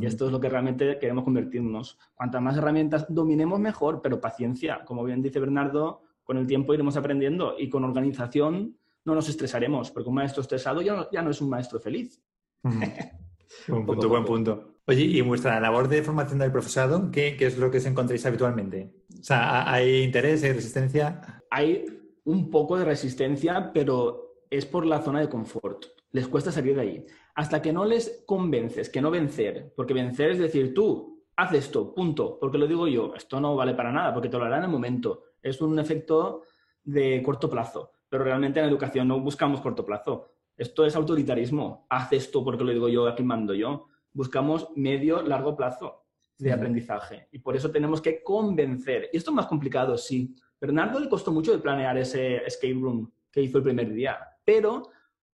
[0.00, 1.98] Y esto es lo que realmente queremos convertirnos.
[2.14, 4.82] Cuantas más herramientas dominemos, mejor, pero paciencia.
[4.84, 9.90] Como bien dice Bernardo, con el tiempo iremos aprendiendo y con organización no nos estresaremos,
[9.90, 12.22] porque un maestro estresado ya no, ya no es un maestro feliz.
[12.62, 12.80] Ujú.
[13.68, 14.74] Buen punto, buen punto.
[14.86, 17.86] Oye, y en vuestra labor de formación del profesorado, ¿qué, qué es lo que os
[17.86, 18.92] encontráis habitualmente?
[19.20, 21.42] O sea, ¿hay interés, hay resistencia?
[21.50, 21.84] Hay
[22.24, 25.86] un poco de resistencia, pero es por la zona de confort.
[26.10, 27.06] Les cuesta salir de ahí.
[27.34, 31.94] Hasta que no les convences, que no vencer, porque vencer es decir, tú, haz esto,
[31.94, 34.64] punto, porque lo digo yo, esto no vale para nada, porque te lo hará en
[34.64, 35.24] el momento.
[35.42, 36.42] Es un efecto
[36.82, 40.28] de corto plazo, pero realmente en educación no buscamos corto plazo.
[40.56, 41.84] Esto es autoritarismo.
[41.90, 43.88] Haz esto porque lo digo yo, aquí mando yo.
[44.12, 46.04] Buscamos medio, largo plazo
[46.38, 47.26] de aprendizaje.
[47.32, 49.10] Y por eso tenemos que convencer.
[49.12, 50.32] Y esto es más complicado, sí.
[50.60, 54.90] Bernardo le costó mucho de planear ese escape room que hizo el primer día, pero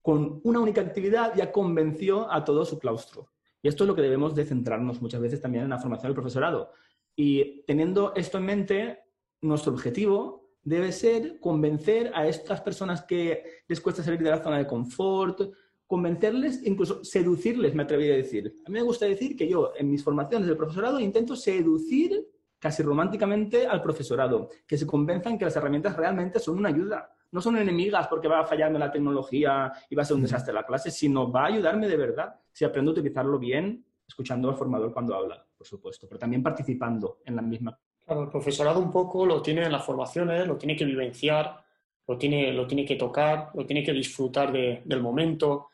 [0.02, 3.30] con una única actividad ya convenció a todo su claustro.
[3.62, 6.16] Y esto es lo que debemos de centrarnos muchas veces también en la formación del
[6.16, 6.72] profesorado.
[7.14, 8.98] Y teniendo esto en mente,
[9.42, 14.58] nuestro objetivo debe ser convencer a estas personas que les cuesta salir de la zona
[14.58, 15.40] de confort,
[15.86, 18.54] convencerles, incluso seducirles, me atrevería a decir.
[18.66, 22.26] A mí me gusta decir que yo en mis formaciones del profesorado intento seducir
[22.58, 27.14] casi románticamente al profesorado, que se convenzan que las herramientas realmente son una ayuda.
[27.30, 30.54] No son enemigas porque va a fallarme la tecnología y va a ser un desastre
[30.54, 34.56] la clase, sino va a ayudarme de verdad si aprendo a utilizarlo bien, escuchando al
[34.56, 37.78] formador cuando habla, por supuesto, pero también participando en la misma.
[38.06, 41.64] El profesorado un poco lo tiene en las formaciones, lo tiene que vivenciar,
[42.06, 45.68] lo tiene, lo tiene que tocar, lo tiene que disfrutar de- del momento,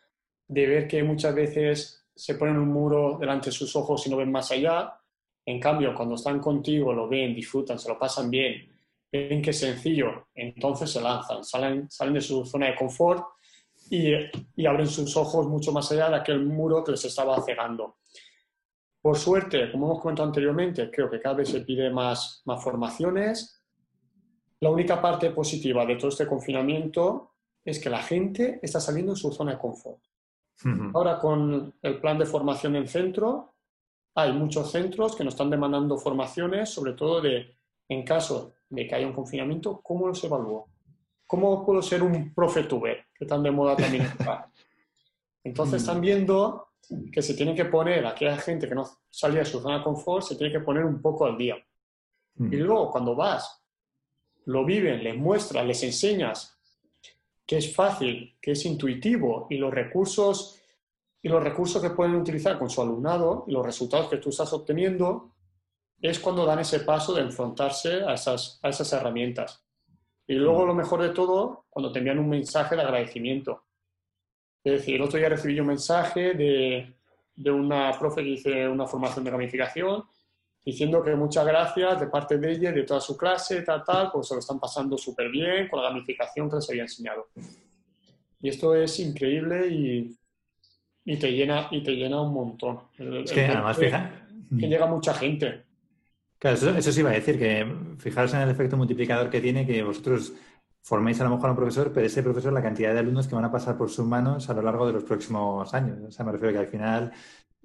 [0.47, 4.17] de ver que muchas veces se ponen un muro delante de sus ojos y no
[4.17, 4.95] ven más allá.
[5.45, 8.69] En cambio, cuando están contigo, lo ven, disfrutan, se lo pasan bien,
[9.11, 13.25] ven que es sencillo, entonces se lanzan, salen, salen de su zona de confort
[13.91, 14.13] y,
[14.55, 17.97] y abren sus ojos mucho más allá de aquel muro que les estaba cegando.
[19.03, 23.63] Por suerte, como hemos comentado anteriormente, creo que cada vez se pide más, más formaciones.
[24.61, 27.33] La única parte positiva de todo este confinamiento
[27.65, 30.03] es que la gente está saliendo de su zona de confort.
[30.65, 30.91] Ujú.
[30.95, 33.55] Ahora con el plan de formación en centro,
[34.15, 37.57] hay muchos centros que nos están demandando formaciones, sobre todo de,
[37.89, 40.69] en caso de que haya un confinamiento, ¿cómo los evalúo?
[41.27, 43.07] ¿Cómo puedo ser un profetuber?
[43.15, 44.51] Que tan de moda también está.
[45.45, 46.70] Entonces están viendo
[47.13, 49.85] que se tiene que poner, a aquella gente que no salía de su zona de
[49.85, 51.57] confort, se tiene que poner un poco al día.
[52.39, 53.63] Y luego cuando vas,
[54.47, 56.59] lo viven, les muestras, les enseñas
[57.47, 60.61] que es fácil, que es intuitivo y los recursos
[61.23, 64.53] y los recursos que pueden utilizar con su alumnado y los resultados que tú estás
[64.53, 65.35] obteniendo
[66.01, 69.63] es cuando dan ese paso de enfrentarse a esas, a esas herramientas.
[70.27, 73.65] Y luego lo mejor de todo, cuando te envían un mensaje de agradecimiento.
[74.63, 76.95] Es decir, el otro día recibí un mensaje de,
[77.35, 80.05] de una profe que hice una formación de gamificación
[80.65, 84.29] diciendo que muchas gracias de parte de ella de toda su clase, tal, tal, pues
[84.29, 87.29] se lo están pasando súper bien con la gamificación que les había enseñado.
[88.43, 90.17] Y esto es increíble y,
[91.07, 92.81] y te llena y te llena un montón.
[92.99, 94.27] El- Es que además, fija,
[94.59, 95.63] que llega mucha gente.
[96.39, 97.67] Claro, eso, eso sí iba a decir, que
[97.99, 100.33] fijaros en el efecto multiplicador que tiene, que vosotros
[100.83, 103.35] forméis a lo mejor a un profesor, pero ese profesor, la cantidad de alumnos que
[103.35, 105.99] van a pasar por sus manos a lo largo de los próximos años.
[106.07, 107.13] O sea, me refiero que al final,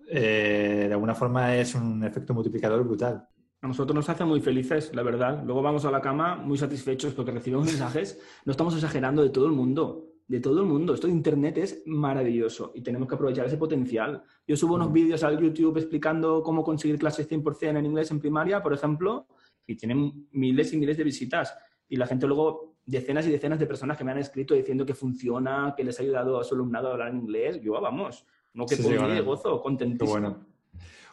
[0.09, 3.27] eh, de alguna forma, es un efecto multiplicador brutal.
[3.61, 5.41] A nosotros nos hace muy felices, la verdad.
[5.43, 8.19] Luego vamos a la cama muy satisfechos porque recibimos mensajes.
[8.45, 10.93] No estamos exagerando de todo el mundo, de todo el mundo.
[10.93, 14.21] Esto de Internet es maravilloso y tenemos que aprovechar ese potencial.
[14.47, 18.61] Yo subo unos vídeos al YouTube explicando cómo conseguir clases 100% en inglés en primaria,
[18.61, 19.27] por ejemplo,
[19.65, 21.57] y tienen miles y miles de visitas.
[21.87, 24.93] Y la gente luego, decenas y decenas de personas que me han escrito diciendo que
[24.93, 27.59] funciona, que les ha ayudado a su alumnado a hablar en inglés.
[27.61, 30.11] Yo, vamos, no que Sí, por sí, de gozo, contentísimo.
[30.11, 30.45] bueno.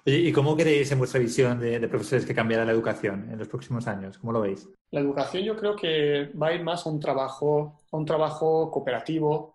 [0.04, 3.38] Oye, ¿y cómo creéis en vuestra visión de, de profesores que cambiará la educación en
[3.38, 4.18] los próximos años?
[4.18, 4.68] ¿Cómo lo veis?
[4.90, 8.68] La educación yo creo que va a ir más a un trabajo, a un trabajo
[8.70, 9.54] cooperativo,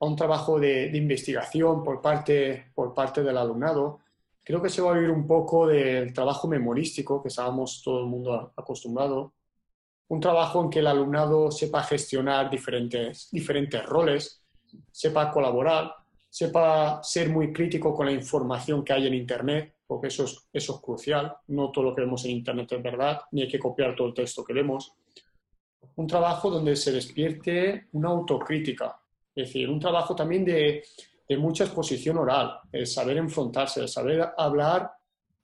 [0.00, 4.00] a un trabajo de, de investigación por parte, por parte del alumnado.
[4.42, 8.06] Creo que se va a ir un poco del trabajo memorístico que estábamos todo el
[8.06, 9.32] mundo acostumbrado.
[10.08, 14.42] Un trabajo en que el alumnado sepa gestionar diferentes, diferentes roles,
[14.90, 15.92] sepa colaborar,
[16.30, 20.74] sepa ser muy crítico con la información que hay en Internet, porque eso es, eso
[20.76, 21.34] es crucial.
[21.48, 24.14] No todo lo que vemos en Internet es verdad, ni hay que copiar todo el
[24.14, 24.94] texto que vemos.
[25.96, 29.00] Un trabajo donde se despierte una autocrítica,
[29.34, 30.82] es decir, un trabajo también de,
[31.28, 34.90] de mucha exposición oral, el saber enfrentarse, el saber hablar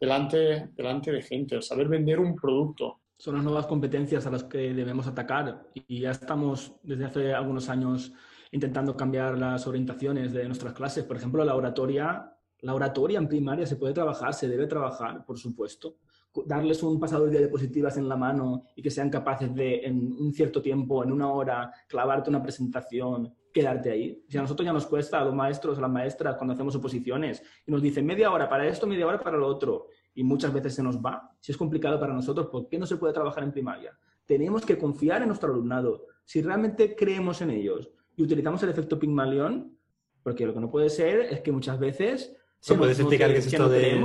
[0.00, 3.01] delante, delante de gente, el saber vender un producto.
[3.22, 7.68] Son las nuevas competencias a las que debemos atacar y ya estamos desde hace algunos
[7.68, 8.12] años
[8.50, 11.04] intentando cambiar las orientaciones de nuestras clases.
[11.04, 15.38] Por ejemplo, la oratoria, la oratoria en primaria se puede trabajar, se debe trabajar, por
[15.38, 15.98] supuesto.
[16.46, 20.32] Darles un pasador de diapositivas en la mano y que sean capaces de, en un
[20.32, 24.24] cierto tiempo, en una hora, clavarte una presentación, quedarte ahí.
[24.28, 27.40] Si a nosotros ya nos cuesta, a los maestros, a las maestras, cuando hacemos oposiciones,
[27.64, 30.74] y nos dicen media hora para esto, media hora para lo otro, y muchas veces
[30.74, 31.30] se nos va.
[31.40, 33.96] Si es complicado para nosotros, ¿por qué no se puede trabajar en primaria?
[34.26, 36.06] Tenemos que confiar en nuestro alumnado.
[36.24, 39.76] Si realmente creemos en ellos y utilizamos el efecto Pygmalion,
[40.22, 43.32] porque lo que no puede ser es que muchas veces se ¿No ¿Puedes nos explicar
[43.32, 44.00] qué es que esto no de...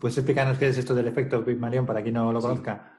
[0.00, 2.96] ¿Puedes explicarnos qué es esto del efecto Pygmalion para quien no lo conozca?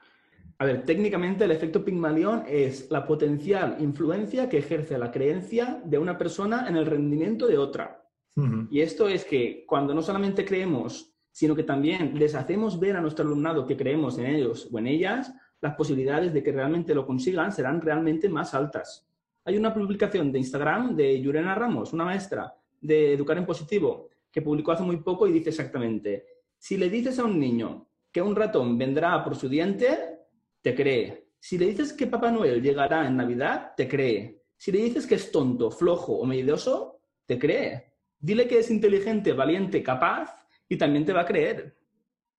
[0.58, 5.96] A ver, técnicamente el efecto Pygmalion es la potencial influencia que ejerce la creencia de
[5.96, 8.04] una persona en el rendimiento de otra.
[8.36, 8.68] Ujú.
[8.70, 13.00] Y esto es que cuando no solamente creemos, sino que también les hacemos ver a
[13.00, 17.06] nuestro alumnado que creemos en ellos o en ellas, las posibilidades de que realmente lo
[17.06, 19.06] consigan serán realmente más altas.
[19.44, 24.42] Hay una publicación de Instagram de Yurena Ramos, una maestra de Educar en Positivo, que
[24.42, 26.24] publicó hace muy poco y dice exactamente,
[26.58, 30.18] si le dices a un niño que un ratón vendrá por su diente,
[30.60, 31.28] te cree.
[31.38, 34.42] Si le dices que Papá Noel llegará en Navidad, te cree.
[34.56, 37.94] Si le dices que es tonto, flojo o medidoso, te cree.
[38.18, 40.39] Dile que es inteligente, valiente, capaz
[40.70, 41.76] y también te va a creer.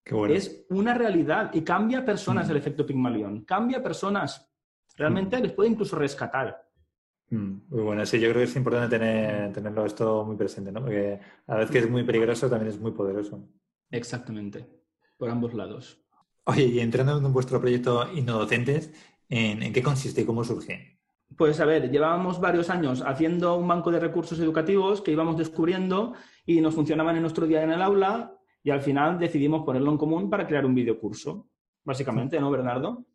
[0.04, 0.34] Qué bueno.
[0.34, 3.44] Es una realidad y cambia personas el efecto Pygmalion.
[3.44, 4.50] Cambia personas.
[4.96, 6.68] Realmente les puede incluso rescatar.
[7.30, 10.82] Mm, Muy bueno, sí, yo creo que es importante tener, tenerlo esto muy presente, ¿no?
[10.82, 13.48] Porque a la vez que es muy peligroso, también es muy poderoso.
[13.92, 14.66] Exactamente.
[15.18, 16.02] Por ambos lados.
[16.46, 18.92] Oye, y entrando en vuestro proyecto Innodocentes,
[19.30, 20.91] ¿en, en qué consiste y cómo surge?
[21.38, 26.14] Pues a ver, llevábamos varios años haciendo un banco de recursos educativos que íbamos descubriendo
[26.46, 29.98] y nos funcionaban en nuestro día en el aula y al final decidimos ponerlo en
[29.98, 31.48] común para crear un videocurso.
[31.84, 33.06] Básicamente, ¿no, Bernardo?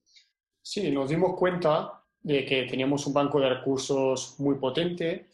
[0.60, 5.28] Sí, nos dimos cuenta de que teníamos un banco de recursos muy potente,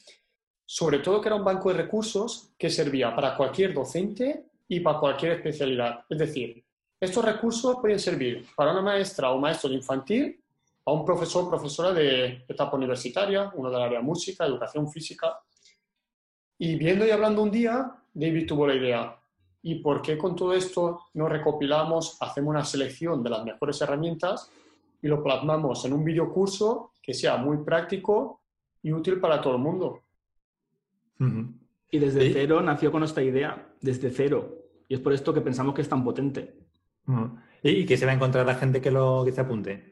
[0.66, 4.98] sobre todo que era un banco de recursos que servía para cualquier docente y para
[4.98, 6.04] cualquier especialidad.
[6.08, 6.62] Es decir,
[7.00, 10.41] estos recursos pueden servir para una maestra o maestro de infantil,
[10.84, 15.38] a un profesor o profesora de etapa universitaria, uno del área de música, educación física.
[16.58, 19.16] Y viendo y hablando un día, David tuvo la idea,
[19.62, 24.50] ¿y por qué con todo esto no recopilamos, hacemos una selección de las mejores herramientas
[25.00, 28.40] y lo plasmamos en un videocurso que sea muy práctico
[28.82, 30.00] y útil para todo el mundo?
[31.90, 32.32] Y desde Sí.
[32.32, 34.58] cero nació con esta idea, desde cero.
[34.88, 36.56] Y es por esto que pensamos que es tan potente.
[37.62, 39.91] ¿Y, y qué se va a encontrar la gente que, lo, que se apunte?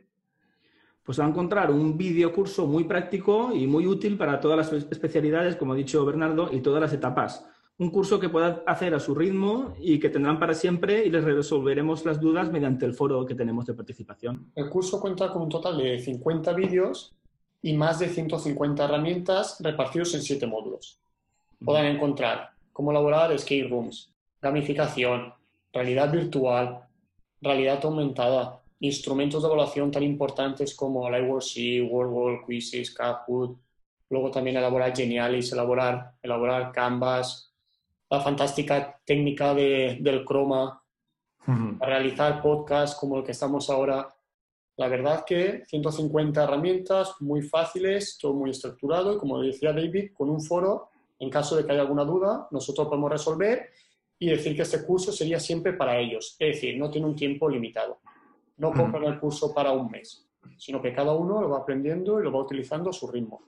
[1.11, 5.57] Pues va a encontrar un videocurso muy práctico y muy útil para todas las especialidades,
[5.57, 7.45] como ha dicho Bernardo, y todas las etapas.
[7.79, 11.25] Un curso que pueda hacer a su ritmo y que tendrán para siempre y les
[11.25, 14.53] resolveremos las dudas mediante el foro que tenemos de participación.
[14.55, 17.13] El curso cuenta con un total de 50 vídeos
[17.61, 21.01] y más de 150 herramientas repartidos en 7 módulos.
[21.65, 25.35] Podrán encontrar cómo elaborar escape rooms, gamificación,
[25.73, 26.85] realidad virtual,
[27.41, 33.59] realidad aumentada, instrumentos de evaluación tan importantes como el iWorldC, WordWall, Quizzes, Kahoot,
[34.09, 37.53] luego también elaborar Genialis, elaborar, elaborar Canvas,
[38.11, 40.83] la fantástica técnica de, del croma,
[41.79, 44.09] para realizar podcasts como el que estamos ahora.
[44.77, 50.31] La verdad que 150 herramientas muy fáciles, todo muy estructurado y como decía David, con
[50.31, 53.71] un foro, en caso de que haya alguna duda, nosotros podemos resolver
[54.19, 56.37] y decir que este curso sería siempre para ellos.
[56.39, 57.99] Es decir, no tiene un tiempo limitado.
[58.61, 62.23] No compran el curso para un mes, sino que cada uno lo va aprendiendo y
[62.23, 63.41] lo va utilizando a su ritmo.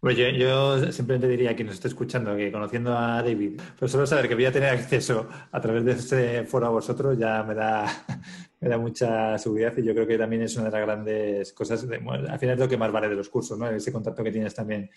[0.00, 3.90] Pues yo, yo simplemente diría a quien nos esté escuchando que conociendo a David, pues
[3.90, 7.42] solo saber que voy a tener acceso a través de este foro a vosotros ya
[7.42, 7.84] me da,
[8.60, 11.86] me da mucha seguridad y yo creo que también es una de las grandes cosas,
[11.86, 13.68] de- bueno, al final es lo que más vale de los cursos, ¿no?
[13.68, 14.88] Ese contacto que tienes también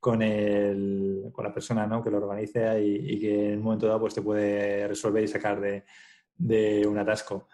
[0.00, 2.02] con, el, con la persona ¿no?
[2.02, 5.28] que lo organiza y, y que en un momento dado pues, te puede resolver y
[5.28, 5.84] sacar de,
[6.36, 7.46] de un atasco.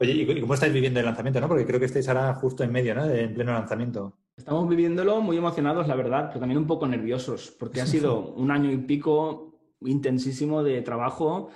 [0.00, 1.40] Oye, ¿y cómo estáis viviendo el lanzamiento?
[1.40, 1.48] ¿no?
[1.48, 3.04] Porque creo que estáis ahora justo en medio, ¿no?
[3.06, 4.18] En pleno lanzamiento.
[4.36, 8.50] Estamos viviéndolo muy emocionados, la verdad, pero también un poco nerviosos, porque ha sido un
[8.50, 11.50] año y pico intensísimo de trabajo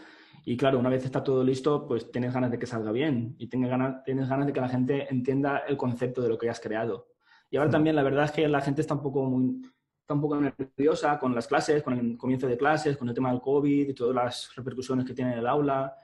[0.45, 3.49] y claro, una vez está todo listo, pues tienes ganas de que salga bien y
[3.49, 6.61] tienes ganas, tienes ganas de que la gente entienda el concepto de lo que has
[6.61, 7.09] creado.
[7.51, 9.63] Y ahora también la verdad es que la gente está un poco muy
[10.01, 13.31] está un poco nerviosa con las clases, con el comienzo de clases, con el tema
[13.31, 15.95] del COVID y todas las repercusiones que tiene en el aula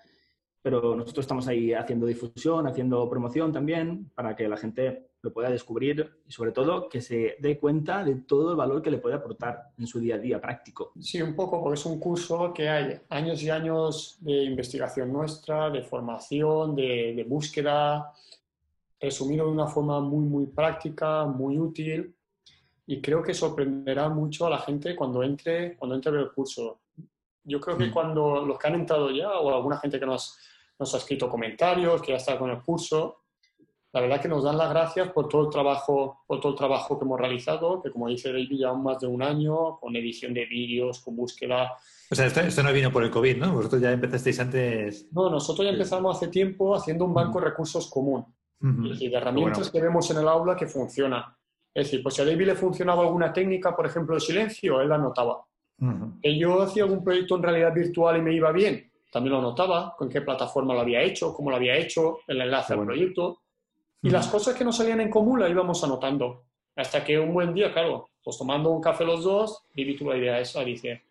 [0.65, 5.51] pero nosotros estamos ahí haciendo difusión, haciendo promoción también para que la gente lo pueda
[5.51, 9.15] descubrir y sobre todo que se dé cuenta de todo el valor que le puede
[9.15, 10.93] aportar en su día a día práctico.
[10.99, 15.69] Sí, un poco, porque es un curso que hay años y años de investigación nuestra,
[15.69, 18.15] de formación, de, búsqueda,
[18.99, 22.17] resumido de una forma muy, muy práctica, muy útil,
[22.87, 26.81] y creo que sorprenderá mucho a la gente cuando entre, cuando entre el curso.
[27.45, 27.93] Yo creo que Mm.
[27.93, 30.37] cuando los que han entrado ya, o alguna gente que nos,
[30.79, 33.19] nos ha escrito comentarios, que ya está con el curso,
[33.93, 36.99] la verdad que nos dan las gracias por todo el trabajo, por todo el trabajo
[36.99, 40.47] que hemos realizado, que como dice David, ya más de un año, con edición de
[40.47, 41.77] vídeos, con búsqueda.
[42.11, 43.53] O sea, esto, esto no vino por el COVID, ¿no?
[43.53, 45.09] Vosotros ya empezasteis antes.
[45.13, 48.25] No, nosotros ya empezamos hace tiempo haciendo un banco de recursos común,
[48.61, 48.85] Ujú.
[48.87, 49.73] es decir, de herramientas Bueno.
[49.73, 51.23] que vemos en el aula que funcionan.
[51.73, 54.89] Es decir, pues si a David le funcionaba alguna técnica, por ejemplo, el silencio, él
[54.89, 55.45] la anotaba.
[56.23, 59.95] Que yo hacía algún proyecto en realidad virtual y me iba bien, también lo anotaba,
[59.97, 62.93] con qué plataforma lo había hecho, cómo lo había hecho, el enlace al Bueno.
[62.93, 63.41] proyecto.
[64.03, 66.45] Y las cosas que no salían en común las íbamos anotando.
[66.77, 70.19] Hasta que un buen día, claro, pues tomando un café los dos, David tuvo la
[70.19, 71.05] idea esa, dice,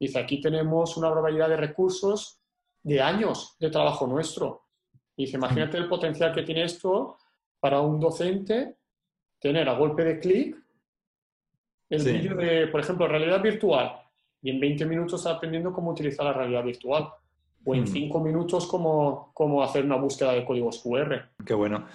[0.00, 2.40] dice, aquí tenemos una barbaridad de recursos
[2.82, 4.62] de años de trabajo nuestro.
[5.16, 7.18] Dice, imagínate el potencial que tiene esto
[7.60, 8.76] para un docente
[9.38, 10.56] tener a golpe de clic
[11.94, 12.12] el Sí.
[12.12, 13.92] vídeo de, por ejemplo, realidad virtual
[14.42, 17.08] y en 20 minutos está aprendiendo cómo utilizar la realidad virtual
[17.64, 17.86] o en Mm.
[17.86, 21.22] 5 minutos cómo, cómo hacer una búsqueda de códigos QR.
[21.44, 21.86] Qué bueno.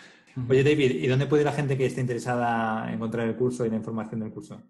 [0.50, 3.70] Oye, David, ¿y dónde puede la gente que esté interesada en encontrar el curso y
[3.70, 4.62] la información del curso?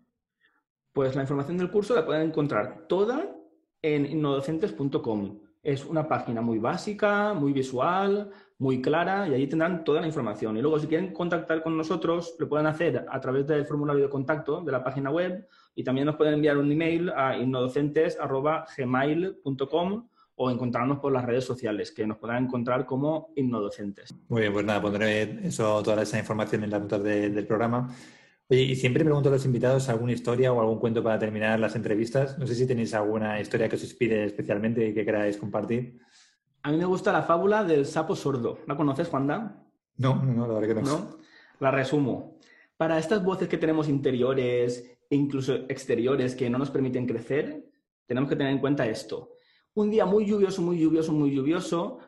[0.94, 3.30] Pues la información del curso la pueden encontrar toda
[3.82, 5.40] en innodocentes.com.
[5.62, 10.56] Es una página muy básica, muy visual, muy clara y allí tendrán toda la información.
[10.58, 14.10] Y luego si quieren contactar con nosotros, lo pueden hacer a través del formulario de
[14.10, 15.46] contacto de la página web
[15.76, 20.08] y también nos pueden enviar un email a innodocentes.gmail.com
[20.42, 24.16] o encontrarnos por las redes sociales, que nos podrán encontrar como innodocentes.
[24.30, 27.94] Muy bien, pues nada, pondré eso, toda esa información en las notas de- del programa.
[28.52, 31.76] Oye, y siempre pregunto a los invitados alguna historia o algún cuento para terminar las
[31.76, 32.38] entrevistas.
[32.40, 36.00] No sé si tenéis alguna historia que os inspire especialmente y que queráis compartir.
[36.64, 38.58] A mí me gusta la fábula del sapo sordo.
[38.66, 39.64] ¿La conoces, Juanda?
[39.98, 40.82] No, no, no, la verdad que no.
[40.82, 41.18] ¿no?
[41.60, 42.40] La resumo.
[42.76, 47.70] Para estas voces que tenemos interiores e incluso exteriores que no nos permiten crecer,
[48.08, 49.34] tenemos que tener en cuenta esto.
[49.76, 52.00] Un día muy lluvioso, muy lluvioso, muy lluvioso,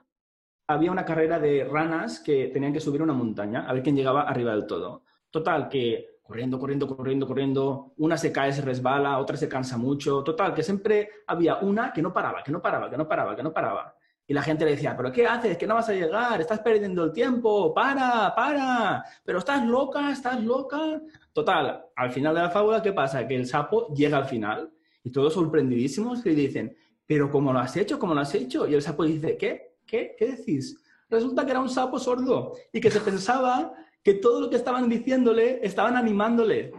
[0.66, 4.24] había una carrera de ranas que tenían que subir una montaña a ver quién llegaba
[4.24, 5.04] arriba del todo.
[5.30, 10.24] Total, que corriendo, corriendo, corriendo, corriendo, una se cae, se resbala, otra se cansa mucho.
[10.24, 13.44] Total, que siempre había una que no paraba, que no paraba, que no paraba, que
[13.44, 13.94] no paraba.
[14.26, 15.58] Y la gente le decía, ¿pero qué haces?
[15.58, 20.42] Que no vas a llegar, estás perdiendo el tiempo, para, para, pero estás loca, estás
[20.42, 21.02] loca.
[21.34, 23.28] Total, al final de la fábula, ¿qué pasa?
[23.28, 24.72] Que el sapo llega al final
[25.04, 28.00] y todos sorprendidísimos le dicen, ¿pero cómo lo has hecho?
[28.00, 28.66] ¿Cómo lo has hecho?
[28.70, 29.76] Y el sapo dice, ¿qué?
[29.86, 30.16] ¿Qué?
[30.18, 30.82] ¿Qué decís?
[31.10, 33.74] Resulta que era un sapo sordo y que se pensaba
[34.04, 36.72] que todo lo que estaban diciéndole estaban animándole.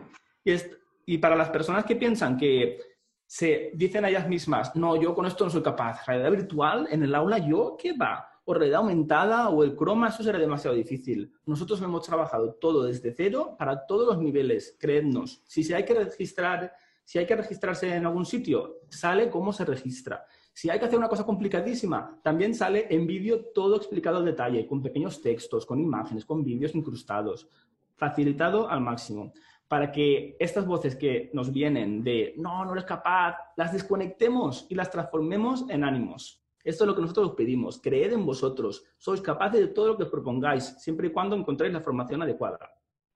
[0.45, 0.71] Y, es-
[1.07, 2.79] y para las personas que piensan que
[3.27, 7.03] se dicen a ellas mismas, no, yo con esto no soy capaz, realidad virtual en
[7.03, 8.29] el aula, ¿yo qué va?
[8.45, 11.33] O realidad aumentada o el croma, eso será demasiado difícil.
[11.47, 15.43] Nosotros hemos trabajado todo desde cero para todos los niveles, creednos.
[15.47, 16.73] Si se hay que registrar,
[17.05, 20.27] si hay que registrarse en algún sitio, sale cómo se registra.
[20.53, 24.67] Si hay que hacer una cosa complicadísima, también sale en vídeo todo explicado al detalle,
[24.67, 27.49] con pequeños textos, con imágenes, con vídeos incrustados,
[27.97, 29.33] facilitado al máximo.
[29.73, 34.75] para que estas voces que nos vienen de no, no eres capaz, las desconectemos y
[34.75, 36.43] las transformemos en ánimos.
[36.63, 37.81] Esto es lo que nosotros os pedimos.
[37.81, 38.85] Creed en vosotros.
[38.99, 42.59] Sois capaces de todo lo que propongáis, siempre y cuando encontréis la formación adecuada.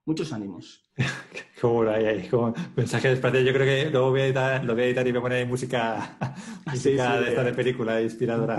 [0.06, 0.84] Muchos ánimos.
[1.60, 4.84] como ahí, ahí, como mensaje de Yo creo que luego voy a editar, lo voy
[4.84, 6.16] a editar y voy a poner música,
[6.64, 8.56] música sí, de esta de película inspiradora.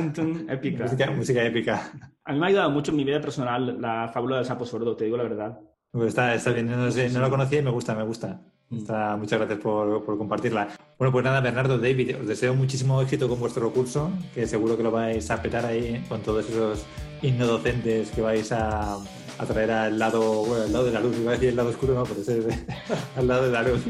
[0.49, 0.83] Épica.
[0.83, 1.91] Música, música épica.
[2.25, 4.97] A mí me ha ayudado mucho en mi vida personal la fábula del sapo sordo,
[4.97, 5.57] te digo la verdad.
[5.89, 8.41] Pues está, está bien, no, sé, no lo conocía y me gusta, me gusta.
[8.69, 8.77] Mm.
[8.79, 10.67] Está, muchas gracias por, por compartirla.
[10.99, 14.83] Bueno, pues nada, Bernardo, David, os deseo muchísimo éxito con vuestro curso, que seguro que
[14.83, 16.85] lo vais a petar ahí con todos esos
[17.21, 18.97] innodocentes que vais a,
[19.39, 21.69] a traer al lado, bueno, al lado de la luz, iba a decir el lado
[21.69, 22.47] oscuro, no, pero es el-
[23.15, 23.81] al lado de la luz.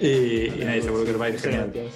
[0.00, 1.70] Y, y seguro que os va a ir Muchas genial.
[1.74, 1.94] gracias.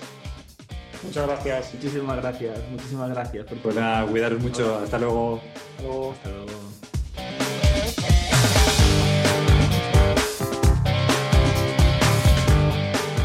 [1.04, 1.74] Muchas gracias.
[1.74, 2.58] Muchísimas gracias.
[2.70, 3.46] Muchísimas gracias.
[3.46, 5.40] por Pues nada, cuidaros mucho, hasta luego.
[5.76, 6.12] Hasta luego.
[6.12, 6.52] Hasta luego.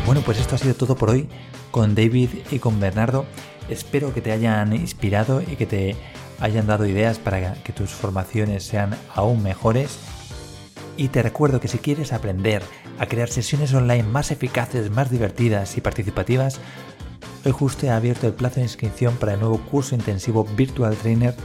[0.06, 1.28] Bueno, pues esto ha sido todo por hoy
[1.72, 3.26] con David y con Bernardo.
[3.70, 5.96] Espero que te hayan inspirado y que te
[6.40, 9.98] hayan dado ideas para que tus formaciones sean aún mejores.
[10.96, 12.64] Y te recuerdo que si quieres aprender
[13.00, 16.60] a crear sesiones online más eficaces, más divertidas y participativas,
[17.46, 21.36] hoy justo he abierto el plazo de inscripción para el nuevo curso intensivo Virtual Trainer.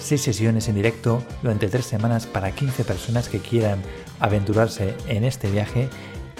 [0.00, 3.80] 6 sesiones en directo durante 3 semanas para 15 personas que quieran
[4.20, 5.88] aventurarse en este viaje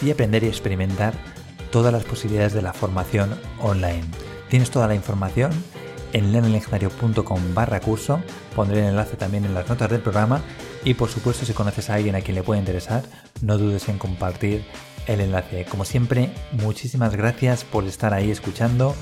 [0.02, 1.14] y aprender y experimentar
[1.70, 4.04] todas las posibilidades de la formación online.
[4.48, 5.52] Tienes toda la información
[6.14, 8.20] en learninglegendario.com barra curso,
[8.56, 10.40] pondré el enlace también en las notas del programa
[10.84, 13.02] y por supuesto si conoces a alguien a quien le puede interesar,
[13.42, 14.64] no dudes en compartir
[15.06, 15.66] el enlace.
[15.66, 18.94] Como siempre, muchísimas gracias por estar ahí escuchando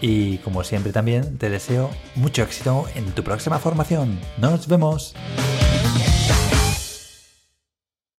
[0.00, 4.18] y como siempre también te deseo mucho éxito en tu próxima formación.
[4.38, 5.14] Nos vemos.